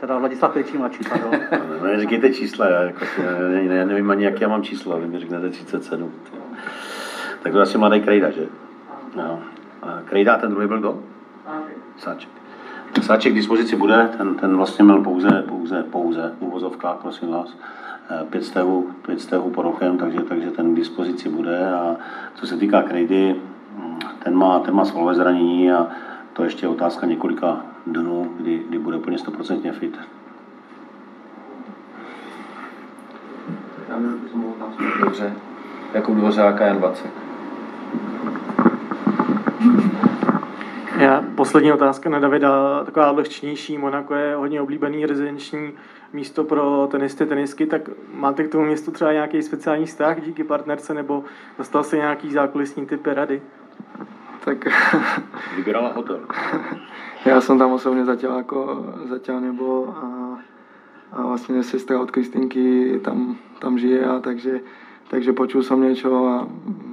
Teda 0.00 0.18
Vladislav 0.18 0.52
Kličí 0.52 0.78
mladší, 0.78 1.04
pardon. 1.08 1.30
No, 1.80 1.86
neříkejte 1.86 2.30
čísla, 2.34 2.68
já, 2.68 2.82
jako, 2.82 3.04
ne, 3.48 3.62
ne, 3.62 3.86
nevím 3.86 4.10
ani, 4.10 4.24
jak 4.24 4.40
já 4.40 4.48
mám 4.48 4.62
číslo, 4.62 5.00
vy 5.00 5.06
mi 5.06 5.18
řeknete 5.18 5.48
37. 5.48 6.12
Tak 7.42 7.52
to 7.52 7.60
asi 7.60 7.78
mladý 7.78 8.00
Krejda, 8.00 8.30
že? 8.30 8.46
No. 9.16 9.42
A 9.82 9.98
Krejda, 10.04 10.38
ten 10.38 10.50
druhý 10.50 10.66
byl 10.66 10.78
kdo? 10.78 11.02
Sáček. 11.96 12.30
Sáček 13.02 13.32
k 13.32 13.36
dispozici 13.36 13.76
bude, 13.76 14.08
ten, 14.18 14.34
ten 14.34 14.56
vlastně 14.56 14.84
měl 14.84 15.02
pouze, 15.02 15.44
pouze, 15.48 15.82
pouze, 15.82 16.34
uvozovkách, 16.40 16.96
prosím 16.96 17.30
vás, 17.30 17.56
Eh, 18.20 18.24
pět 18.30 18.44
stehů, 18.44 18.90
pět 19.06 19.20
stehů 19.20 19.50
pod 19.50 19.66
ochem, 19.66 19.98
takže, 19.98 20.22
takže 20.22 20.50
ten 20.50 20.72
k 20.72 20.76
dispozici 20.76 21.28
bude. 21.28 21.72
A 21.72 21.96
co 22.34 22.46
se 22.46 22.56
týká 22.56 22.82
Krejdy, 22.82 23.36
mm, 23.76 23.98
ten 24.24 24.36
má, 24.36 24.58
ten 24.58 24.74
má 24.74 24.84
svalové 24.84 25.14
zranění 25.14 25.72
a 25.72 25.86
to 26.32 26.44
ještě 26.44 26.66
je 26.66 26.70
otázka 26.70 27.06
několika 27.06 27.60
dnů, 27.86 28.32
kdy, 28.40 28.62
kdy 28.68 28.78
bude 28.78 28.96
úplně 28.96 29.18
100% 29.18 29.72
fit. 29.72 29.98
Dobře. 35.00 35.32
Jakub 35.94 36.16
Dvořák 36.16 36.60
a 36.60 36.66
Jan 36.66 36.78
Vacek. 36.78 37.10
Já, 40.98 41.24
poslední 41.42 41.72
otázka 41.72 42.10
na 42.10 42.18
Davida, 42.18 42.84
taková 42.84 43.10
odlehčenější. 43.10 43.78
Monako 43.78 44.14
je 44.14 44.34
hodně 44.34 44.60
oblíbený 44.60 45.06
rezidenční 45.06 45.72
místo 46.12 46.44
pro 46.44 46.88
tenisty, 46.90 47.26
tenisky, 47.26 47.66
tak 47.66 47.90
máte 48.14 48.44
k 48.44 48.48
tomu 48.48 48.64
městu 48.64 48.90
třeba 48.90 49.12
nějaký 49.12 49.42
speciální 49.42 49.86
vztah 49.86 50.20
díky 50.20 50.44
partnerce, 50.44 50.94
nebo 50.94 51.24
dostal 51.58 51.84
se 51.84 51.96
nějaký 51.96 52.32
zákulisní 52.32 52.86
typy 52.86 53.14
rady? 53.14 53.42
Tak... 54.44 54.68
Vybírala 55.56 55.92
hotel. 55.92 56.20
Já 57.24 57.40
jsem 57.40 57.58
tam 57.58 57.72
osobně 57.72 58.04
zatím 58.04 58.30
jako, 58.36 58.86
zatím 59.08 59.40
nebol 59.40 59.94
a, 59.96 60.38
a 61.12 61.26
vlastně 61.26 61.62
sestra 61.62 62.00
od 62.00 62.10
Kristinky 62.10 63.00
tam, 63.04 63.36
tam 63.58 63.78
žije 63.78 64.06
a 64.06 64.20
takže, 64.20 64.60
takže 65.10 65.32
počul 65.32 65.62
jsem 65.62 65.82
něco 65.82 66.26
a 66.26 66.48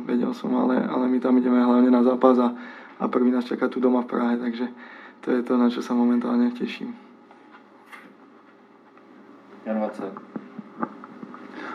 věděl 0.05 0.33
jsem, 0.33 0.55
ale, 0.55 0.87
ale 0.87 1.07
my 1.07 1.19
tam 1.19 1.37
jdeme 1.37 1.63
hlavně 1.63 1.91
na 1.91 2.03
zápas 2.03 2.39
a, 2.39 2.53
a 2.99 3.07
první 3.07 3.31
nás 3.31 3.45
čeká 3.45 3.67
tu 3.67 3.79
doma 3.79 4.01
v 4.01 4.05
Prahe, 4.05 4.37
takže 4.37 4.67
to 5.21 5.31
je 5.31 5.43
to, 5.43 5.57
na 5.57 5.69
co 5.69 5.81
se 5.81 5.93
momentálně 5.93 6.51
těším. 6.51 6.95
Jan 9.65 9.79
Vacek. 9.79 10.21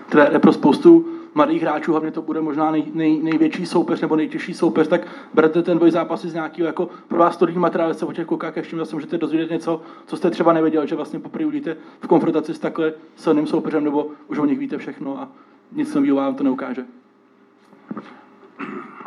Trenére 0.08 0.38
pro 0.38 0.52
spoustu 0.52 1.06
mladých 1.34 1.62
hráčů, 1.62 1.90
hlavně 1.90 2.10
to 2.10 2.22
bude 2.22 2.40
možná 2.40 2.70
nej, 2.70 2.84
nej, 2.94 3.22
největší 3.22 3.66
soupeř 3.66 4.00
nebo 4.00 4.16
nejtěžší 4.16 4.54
soupeř, 4.54 4.88
tak 4.88 5.06
berete 5.34 5.62
ten 5.62 5.78
boj 5.78 5.90
zápasy 5.90 6.28
z 6.28 6.34
nějakého 6.34 6.66
jako 6.66 6.88
pro 7.08 7.18
vás 7.18 7.34
studijní 7.34 7.60
materiál, 7.60 7.94
se 7.94 8.06
o 8.06 8.12
těch 8.12 8.26
koukách 8.26 8.56
ještě 8.56 8.76
zase 8.76 8.96
můžete 8.96 9.18
dozvědět 9.18 9.50
něco, 9.50 9.82
co 10.06 10.16
jste 10.16 10.30
třeba 10.30 10.52
nevěděl, 10.52 10.86
že 10.86 10.96
vlastně 10.96 11.18
poprvé 11.18 11.46
uvidíte 11.46 11.76
v 12.00 12.06
konfrontaci 12.06 12.54
s 12.54 12.58
takhle 12.58 12.92
silným 13.16 13.46
soupeřem, 13.46 13.84
nebo 13.84 14.10
už 14.28 14.38
o 14.38 14.44
nich 14.44 14.58
víte 14.58 14.78
všechno 14.78 15.20
a 15.20 15.28
nic 15.72 15.94
nového 15.94 16.16
vám 16.16 16.34
to 16.34 16.44
neukáže. 16.44 16.86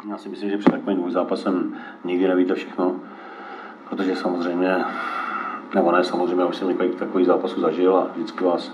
Já 0.10 0.18
si 0.18 0.30
myslím, 0.30 0.50
že 0.50 0.58
před 0.58 0.72
takovým 0.72 1.12
zápasem 1.12 1.74
nikdy 2.04 2.28
nevíte 2.28 2.54
všechno, 2.54 2.96
protože 3.90 4.16
samozřejmě, 4.16 4.76
nebo 5.76 5.92
ne 5.92 6.04
samozřejmě, 6.04 6.42
já 6.42 6.48
už 6.48 6.56
jsem 6.56 6.68
několik 6.68 6.96
takových 6.96 7.28
zápasů 7.28 7.62
zažil 7.62 7.96
a 7.96 8.08
vždycky 8.16 8.44
vás 8.44 8.72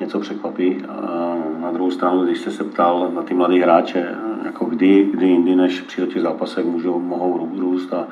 něco 0.00 0.20
překvapí. 0.20 0.84
A 0.88 1.36
na 1.60 1.70
druhou 1.70 1.90
stranu, 1.90 2.24
když 2.24 2.38
jste 2.38 2.50
se 2.50 2.64
ptal 2.64 3.10
na 3.14 3.22
ty 3.22 3.34
mladé 3.34 3.54
hráče, 3.54 4.14
jako 4.44 4.64
kdy, 4.64 5.04
kdy 5.12 5.26
jindy 5.26 5.56
než 5.56 5.80
při 5.80 6.06
těch 6.06 6.22
zápasech 6.22 6.64
můžou, 6.64 7.00
mohou 7.00 7.48
růst 7.58 7.94
a 7.94 8.06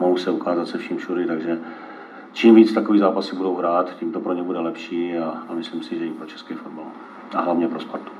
mohou 0.00 0.16
se 0.16 0.30
ukázat 0.30 0.68
se 0.68 0.78
vším 0.78 0.96
všudy, 0.96 1.26
takže 1.26 1.60
čím 2.32 2.54
víc 2.54 2.72
takový 2.72 2.98
zápasy 2.98 3.36
budou 3.36 3.56
hrát, 3.56 3.96
tím 3.96 4.12
to 4.12 4.20
pro 4.20 4.32
ně 4.32 4.42
bude 4.42 4.58
lepší 4.58 5.18
a, 5.18 5.42
a 5.48 5.54
myslím 5.54 5.82
si, 5.82 5.98
že 5.98 6.06
i 6.06 6.10
pro 6.10 6.26
český 6.26 6.54
fotbal. 6.54 6.86
A 7.34 7.40
hlavně 7.40 7.68
pro 7.68 7.80
Spartu. 7.80 8.12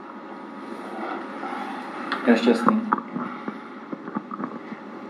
Je 2.26 2.36
šťastný. 2.36 2.80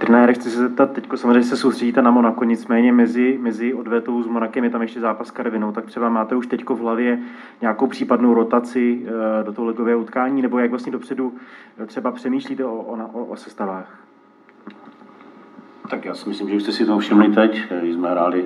Trenére, 0.06 0.34
chci 0.34 0.50
se 0.50 0.58
zeptat, 0.58 0.92
teď 0.92 1.08
samozřejmě 1.14 1.42
se 1.42 1.56
soustředíte 1.56 2.02
na 2.02 2.10
Monako, 2.10 2.44
nicméně 2.44 2.92
mezi, 2.92 3.38
mezi 3.42 3.74
odvetou 3.74 4.22
s 4.22 4.26
Monakem 4.26 4.64
je 4.64 4.70
tam 4.70 4.82
ještě 4.82 5.00
zápas 5.00 5.28
s 5.28 5.30
Karvinou, 5.30 5.72
tak 5.72 5.84
třeba 5.84 6.08
máte 6.08 6.36
už 6.36 6.46
teď 6.46 6.68
v 6.68 6.78
hlavě 6.78 7.18
nějakou 7.60 7.86
případnou 7.86 8.34
rotaci 8.34 9.06
do 9.42 9.52
toho 9.52 9.68
ligového 9.68 10.00
utkání, 10.00 10.42
nebo 10.42 10.58
jak 10.58 10.70
vlastně 10.70 10.92
dopředu 10.92 11.32
třeba 11.86 12.12
přemýšlíte 12.12 12.64
o, 12.64 12.74
o, 13.12 13.24
o 13.24 13.36
sestavách? 13.36 13.98
Tak 15.90 16.04
já 16.04 16.14
si 16.14 16.28
myslím, 16.28 16.48
že 16.48 16.56
už 16.56 16.62
jste 16.62 16.72
si 16.72 16.86
to 16.86 16.98
všimli 16.98 17.28
teď, 17.28 17.62
když 17.80 17.94
jsme 17.94 18.10
hráli 18.10 18.44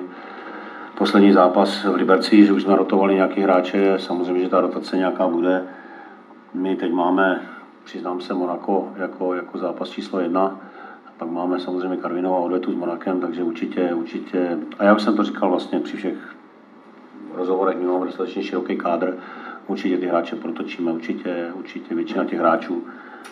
poslední 0.97 1.33
zápas 1.33 1.85
v 1.85 1.95
Liberci, 1.95 2.45
že 2.45 2.53
už 2.53 2.63
jsme 2.63 2.75
rotovali 2.75 3.15
nějaký 3.15 3.41
hráče, 3.41 3.93
samozřejmě, 3.97 4.41
že 4.41 4.49
ta 4.49 4.61
rotace 4.61 4.97
nějaká 4.97 5.27
bude. 5.27 5.63
My 6.53 6.75
teď 6.75 6.93
máme, 6.93 7.41
přiznám 7.83 8.21
se, 8.21 8.33
Monako 8.33 8.93
jako, 8.95 9.33
jako 9.33 9.57
zápas 9.57 9.89
číslo 9.89 10.19
jedna, 10.19 10.59
pak 11.19 11.29
máme 11.29 11.59
samozřejmě 11.59 11.97
Karvinou 11.97 12.35
a 12.35 12.39
odvetu 12.39 12.71
s 12.71 12.75
Monakem, 12.75 13.19
takže 13.19 13.43
určitě, 13.43 13.93
určitě, 13.93 14.57
a 14.77 14.83
já 14.83 14.93
už 14.93 15.01
jsem 15.01 15.15
to 15.15 15.23
říkal 15.23 15.49
vlastně 15.49 15.79
při 15.79 15.97
všech 15.97 16.15
rozhovorech, 17.33 17.77
my 17.77 17.85
máme 17.85 18.05
dostatečně 18.05 18.43
široký 18.43 18.75
kádr, 18.75 19.17
určitě 19.67 19.97
ty 19.97 20.07
hráče 20.07 20.35
protočíme, 20.35 20.91
určitě, 20.91 21.51
určitě 21.53 21.95
většina 21.95 22.25
těch 22.25 22.39
hráčů 22.39 22.83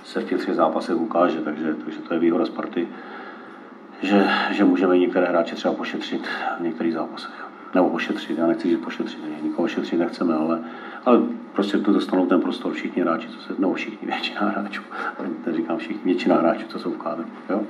se 0.03 0.19
v 0.19 0.23
těch 0.23 0.39
třech 0.39 0.55
zápasech 0.55 0.95
ukáže, 0.97 1.41
takže, 1.41 1.75
takže 1.83 2.01
to 2.01 2.13
je 2.13 2.19
výhoda 2.19 2.45
Sparty, 2.45 2.87
že, 4.01 4.27
že 4.51 4.63
můžeme 4.63 4.97
některé 4.97 5.27
hráče 5.27 5.55
třeba 5.55 5.73
pošetřit 5.73 6.27
v 6.57 6.61
některých 6.61 6.93
zápasech. 6.93 7.46
Nebo 7.75 7.89
pošetřit, 7.89 8.37
já 8.37 8.47
nechci 8.47 8.69
říct 8.69 8.83
pošetřit, 8.83 9.43
nikoho 9.43 9.67
šetřit 9.67 9.99
nechceme, 9.99 10.33
ale, 10.33 10.59
ale 11.05 11.21
prostě 11.53 11.77
tu 11.77 11.93
dostanou 11.93 12.25
ten 12.25 12.41
prostor 12.41 12.73
všichni 12.73 13.01
hráči, 13.01 13.27
co 13.29 13.39
se, 13.39 13.53
nebo 13.59 13.73
všichni, 13.73 14.07
většina 14.07 14.41
hráčů, 14.41 14.81
říkám 15.51 15.77
všichni, 15.77 16.01
většina 16.05 16.35
hráčů, 16.35 16.67
co 16.67 16.79
jsou 16.79 16.91
v 16.91 16.97
kádru. 16.97 17.25
Jo? 17.49 17.61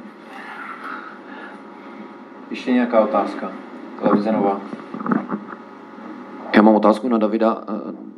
Ještě 2.50 2.72
nějaká 2.72 3.00
otázka? 3.00 3.52
Klavizenová. 4.00 4.62
Já 6.56 6.62
mám 6.62 6.76
otázku 6.76 7.08
na 7.08 7.18
Davida. 7.18 7.64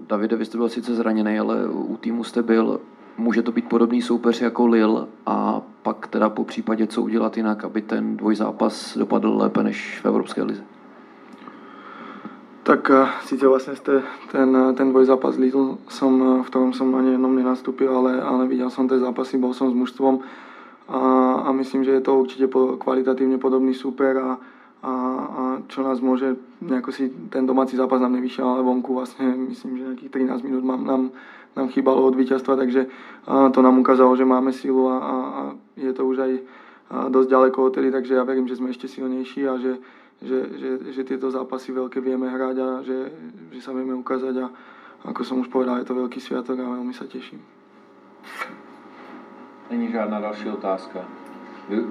Davide, 0.07 0.35
vy 0.35 0.45
jste 0.45 0.57
byl 0.57 0.69
sice 0.69 0.95
zraněný, 0.95 1.39
ale 1.39 1.67
u 1.67 1.97
týmu 1.97 2.23
jste 2.23 2.43
byl. 2.43 2.79
Může 3.17 3.41
to 3.41 3.51
být 3.51 3.69
podobný 3.69 4.01
soupeř 4.01 4.41
jako 4.41 4.67
Lil 4.67 5.07
a 5.25 5.61
pak 5.83 6.07
teda 6.07 6.29
po 6.29 6.43
případě 6.43 6.87
co 6.87 7.01
udělat 7.01 7.37
jinak, 7.37 7.63
aby 7.63 7.81
ten 7.81 8.17
dvojzápas 8.17 8.97
dopadl 8.97 9.37
lépe 9.37 9.63
než 9.63 9.99
v 10.03 10.05
Evropské 10.05 10.43
lize? 10.43 10.63
Tak 12.69 12.91
síce 13.25 13.47
vlastně 13.47 13.75
jste 13.75 14.03
ten, 14.31 14.73
ten 14.77 14.89
dvojzápas 14.89 15.37
Lidl, 15.37 15.77
som, 15.87 16.43
v 16.43 16.47
ktorom 16.47 16.73
som 16.73 16.95
ani 16.95 17.11
jednom 17.17 17.35
nenastúpil, 17.35 17.89
ale, 17.89 18.21
ale 18.21 18.45
videl 18.45 18.69
som 18.69 18.85
tie 18.85 19.01
zápasy, 19.01 19.41
bol 19.41 19.57
som 19.57 19.71
s 19.71 19.73
mužstvom 19.73 20.21
a, 20.85 21.01
a 21.33 21.51
myslím, 21.51 21.81
že 21.81 21.97
je 21.97 22.01
to 22.01 22.13
určite 22.13 22.45
po, 22.47 22.77
kvalitatívne 22.77 23.41
podobný 23.41 23.73
super 23.73 24.17
a, 24.17 24.37
a, 24.85 24.93
a 25.33 25.41
čo 25.65 25.81
nás 25.81 25.97
môže, 25.97 26.37
nejako 26.61 26.93
si 26.93 27.09
ten 27.33 27.49
domáci 27.49 27.73
zápas 27.73 28.01
nám 28.01 28.13
nevyšiel, 28.13 28.45
ale 28.45 28.61
vonku 28.61 28.93
vlastne 28.93 29.33
myslím, 29.49 29.77
že 29.77 29.83
nejakých 29.89 30.29
13 30.29 30.45
minút 30.45 30.63
mám, 30.63 30.85
nám, 30.85 31.09
nám 31.57 31.67
chýbalo 31.73 32.05
od 32.05 32.13
víťazstva, 32.13 32.53
takže 32.53 32.85
a, 33.25 33.49
to 33.49 33.65
nám 33.65 33.81
ukázalo, 33.81 34.13
že 34.13 34.29
máme 34.29 34.53
sílu 34.53 34.93
a, 34.93 34.97
a, 35.01 35.15
a 35.17 35.41
je 35.73 35.89
to 35.89 36.05
už 36.05 36.17
aj 36.21 36.31
dosť 37.09 37.29
ďaleko 37.29 37.63
odtedy, 37.65 37.89
takže 37.89 38.13
ja 38.13 38.21
verím, 38.21 38.45
že 38.45 38.61
sme 38.61 38.69
ešte 38.69 38.85
silnejší 38.85 39.49
a 39.49 39.57
že, 39.57 39.81
že, 40.21 40.39
že, 40.59 40.69
že 40.91 41.01
tieto 41.03 41.31
zápasy 41.31 41.71
veľké 41.71 42.01
vieme 42.03 42.29
hrať 42.29 42.55
a 42.59 42.67
že, 42.83 43.11
že 43.51 43.59
sa 43.61 43.71
vieme 43.71 43.93
ukázať 43.95 44.35
a 44.43 44.47
ako 45.07 45.23
som 45.23 45.39
už 45.39 45.47
povedal, 45.47 45.79
je 45.79 45.87
to 45.87 45.95
veľký 45.95 46.19
sviatok 46.19 46.59
a 46.59 46.75
veľmi 46.75 46.91
sa 46.91 47.07
teším. 47.07 47.39
Není 49.71 49.91
žádná 49.91 50.19
další 50.19 50.49
otázka. 50.49 50.99
Vy, 51.69 51.83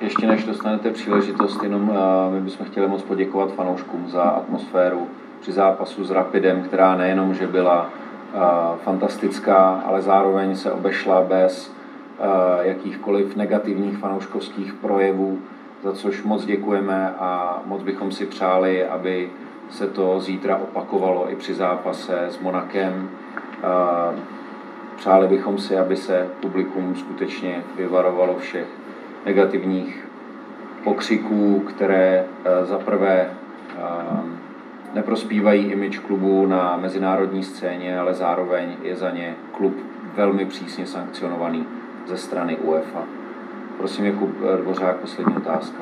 ještě 0.00 0.26
než 0.26 0.44
dostanete 0.44 0.90
příležitost, 0.90 1.62
jenom 1.62 1.92
my 2.30 2.40
bychom 2.40 2.66
chtěli 2.66 2.88
moc 2.88 3.02
poděkovat 3.02 3.52
fanouškům 3.52 4.08
za 4.08 4.22
atmosféru 4.22 5.06
při 5.40 5.52
zápasu 5.52 6.04
s 6.04 6.10
Rapidem, 6.10 6.62
která 6.62 6.96
nejenom, 6.96 7.34
že 7.34 7.46
byla 7.46 7.90
fantastická, 8.76 9.82
ale 9.86 10.02
zároveň 10.02 10.56
se 10.56 10.72
obešla 10.72 11.22
bez 11.22 11.72
jakýchkoliv 12.60 13.36
negativních 13.36 13.98
fanouškovských 13.98 14.74
projevů, 14.74 15.38
za 15.82 15.92
což 15.92 16.22
moc 16.22 16.44
děkujeme 16.44 17.14
a 17.18 17.62
moc 17.66 17.82
bychom 17.82 18.12
si 18.12 18.26
přáli, 18.26 18.88
aby 18.88 19.30
se 19.70 19.86
to 19.86 20.20
zítra 20.20 20.56
opakovalo 20.56 21.30
i 21.30 21.36
při 21.36 21.54
zápase 21.54 22.24
s 22.30 22.38
Monakem. 22.38 23.10
Přáli 24.96 25.28
bychom 25.28 25.58
si, 25.58 25.78
aby 25.78 25.96
se 25.96 26.28
publikum 26.40 26.94
skutečně 26.96 27.62
vyvarovalo 27.76 28.36
všech 28.38 28.66
negativních 29.26 30.08
pokřiků, 30.84 31.60
které 31.60 32.24
za 32.62 32.78
prvé 32.78 33.30
neprospívají 34.94 35.64
image 35.64 35.98
klubu 35.98 36.46
na 36.46 36.76
mezinárodní 36.76 37.42
scéně, 37.42 37.98
ale 37.98 38.14
zároveň 38.14 38.76
je 38.82 38.96
za 38.96 39.10
ně 39.10 39.34
klub 39.52 39.76
velmi 40.14 40.44
přísně 40.44 40.86
sankcionovaný 40.86 41.66
ze 42.06 42.16
strany 42.16 42.56
UEFA. 42.56 43.21
Prosím, 43.82 44.04
Jakub 44.04 44.30
Dvořák, 44.60 44.96
poslední 44.96 45.36
otázka. 45.36 45.78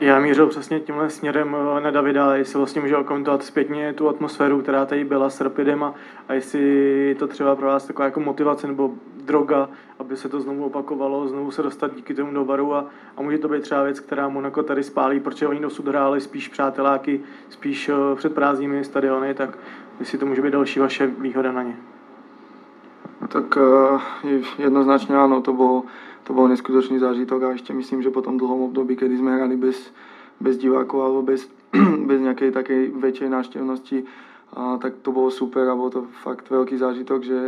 Já 0.00 0.20
mířil 0.20 0.46
přesně 0.46 0.80
tímhle 0.80 1.10
směrem 1.10 1.56
na 1.82 1.90
Davida, 1.90 2.36
jestli 2.36 2.58
vlastně 2.58 2.80
může 2.80 2.96
okomentovat 2.96 3.42
zpětně 3.42 3.92
tu 3.92 4.08
atmosféru, 4.08 4.62
která 4.62 4.86
tady 4.86 5.04
byla 5.04 5.30
s 5.30 5.40
Rapidem 5.40 5.82
a, 5.82 5.94
a 6.28 6.34
jestli 6.34 7.16
to 7.18 7.26
třeba 7.26 7.56
pro 7.56 7.66
vás 7.66 7.86
taková 7.86 8.04
jako 8.04 8.20
motivace 8.20 8.66
nebo 8.66 8.90
droga, 9.24 9.68
aby 9.98 10.16
se 10.16 10.28
to 10.28 10.40
znovu 10.40 10.64
opakovalo, 10.64 11.28
znovu 11.28 11.50
se 11.50 11.62
dostat 11.62 11.94
díky 11.94 12.14
tomu 12.14 12.32
do 12.32 12.44
varu 12.44 12.74
a, 12.74 12.86
a 13.16 13.22
může 13.22 13.38
to 13.38 13.48
být 13.48 13.62
třeba 13.62 13.82
věc, 13.82 14.00
která 14.00 14.28
Monaco 14.28 14.62
tady 14.62 14.82
spálí, 14.82 15.20
protože 15.20 15.46
oni 15.46 15.60
dosud 15.60 15.88
hráli 15.88 16.20
spíš 16.20 16.48
přáteláky, 16.48 17.20
spíš 17.48 17.90
před 18.14 18.34
prázdnými 18.34 18.84
stadiony, 18.84 19.34
tak 19.34 19.58
jestli 20.00 20.18
to 20.18 20.26
může 20.26 20.42
být 20.42 20.52
další 20.52 20.80
vaše 20.80 21.06
výhoda 21.06 21.52
na 21.52 21.62
ně. 21.62 21.76
Tak 23.20 23.52
jednoznačne 24.56 25.12
áno, 25.12 25.44
to 25.44 25.52
bol, 25.52 25.84
to 26.24 26.32
bol 26.32 26.48
neskutočný 26.48 26.96
zážitok 26.96 27.40
a 27.44 27.54
ešte 27.58 27.76
myslím, 27.76 28.00
že 28.00 28.08
po 28.08 28.24
tom 28.24 28.40
dlhom 28.40 28.72
období, 28.72 28.96
kedy 28.96 29.20
sme 29.20 29.36
hrali 29.36 29.60
bez, 29.60 29.92
bez 30.40 30.56
divákov 30.56 31.04
alebo 31.04 31.20
bez, 31.20 31.44
bez 32.08 32.18
nejakej 32.24 32.50
takej 32.56 32.96
väčšej 32.96 33.28
návštevnosti, 33.28 34.08
a, 34.50 34.80
tak 34.82 35.04
to 35.04 35.12
bolo 35.12 35.30
super 35.30 35.62
a 35.68 35.78
bol 35.78 35.92
to 35.92 36.10
fakt 36.26 36.50
veľký 36.50 36.74
zážitok, 36.74 37.20
že 37.22 37.38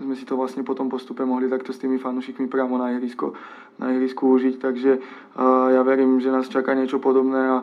sme 0.00 0.14
si 0.18 0.24
to 0.26 0.34
vlastne 0.34 0.66
po 0.66 0.74
tom 0.74 0.90
postupe 0.90 1.22
mohli 1.22 1.46
takto 1.46 1.70
s 1.70 1.78
tými 1.78 2.02
fanúšikmi 2.02 2.50
priamo 2.50 2.74
na 2.80 2.90
ihrisko, 2.96 3.36
na 3.78 3.94
ihrisku 3.94 4.40
takže 4.58 4.98
a, 5.38 5.70
ja 5.70 5.82
verím, 5.86 6.18
že 6.18 6.34
nás 6.34 6.50
čaká 6.50 6.74
niečo 6.74 6.98
podobné 6.98 7.38
a, 7.38 7.58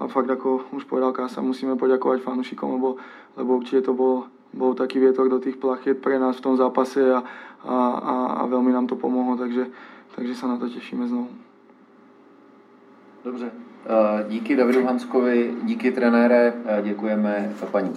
a 0.00 0.08
fakt 0.08 0.26
ako 0.26 0.72
už 0.74 0.88
povedal 0.88 1.14
Kása, 1.14 1.44
musíme 1.44 1.78
poďakovať 1.78 2.26
fanúšikom, 2.26 2.80
lebo, 2.80 2.98
lebo 3.38 3.60
určite 3.60 3.86
to 3.86 3.94
bol 3.94 4.26
bol 4.52 4.74
taký 4.74 4.98
vietor 4.98 5.28
do 5.28 5.38
tých 5.38 5.56
plachiet 5.56 5.98
pre 5.98 6.18
nás 6.18 6.36
v 6.36 6.40
tom 6.40 6.54
zápase 6.56 6.98
a, 6.98 7.22
a, 7.64 7.76
a, 7.94 8.14
a 8.40 8.46
veľmi 8.46 8.72
nám 8.72 8.86
to 8.86 8.96
pomohlo, 8.96 9.36
takže, 9.36 9.66
takže 10.16 10.34
sa 10.34 10.46
na 10.46 10.56
to 10.56 10.68
tešíme 10.68 11.06
znovu. 11.06 11.28
Dobře. 13.24 13.50
Díky 14.28 14.56
Davidu 14.56 14.84
Hanskovi, 14.84 15.54
díky 15.62 15.92
trenére, 15.92 16.52
děkujeme 16.82 17.52
paní 17.70 17.88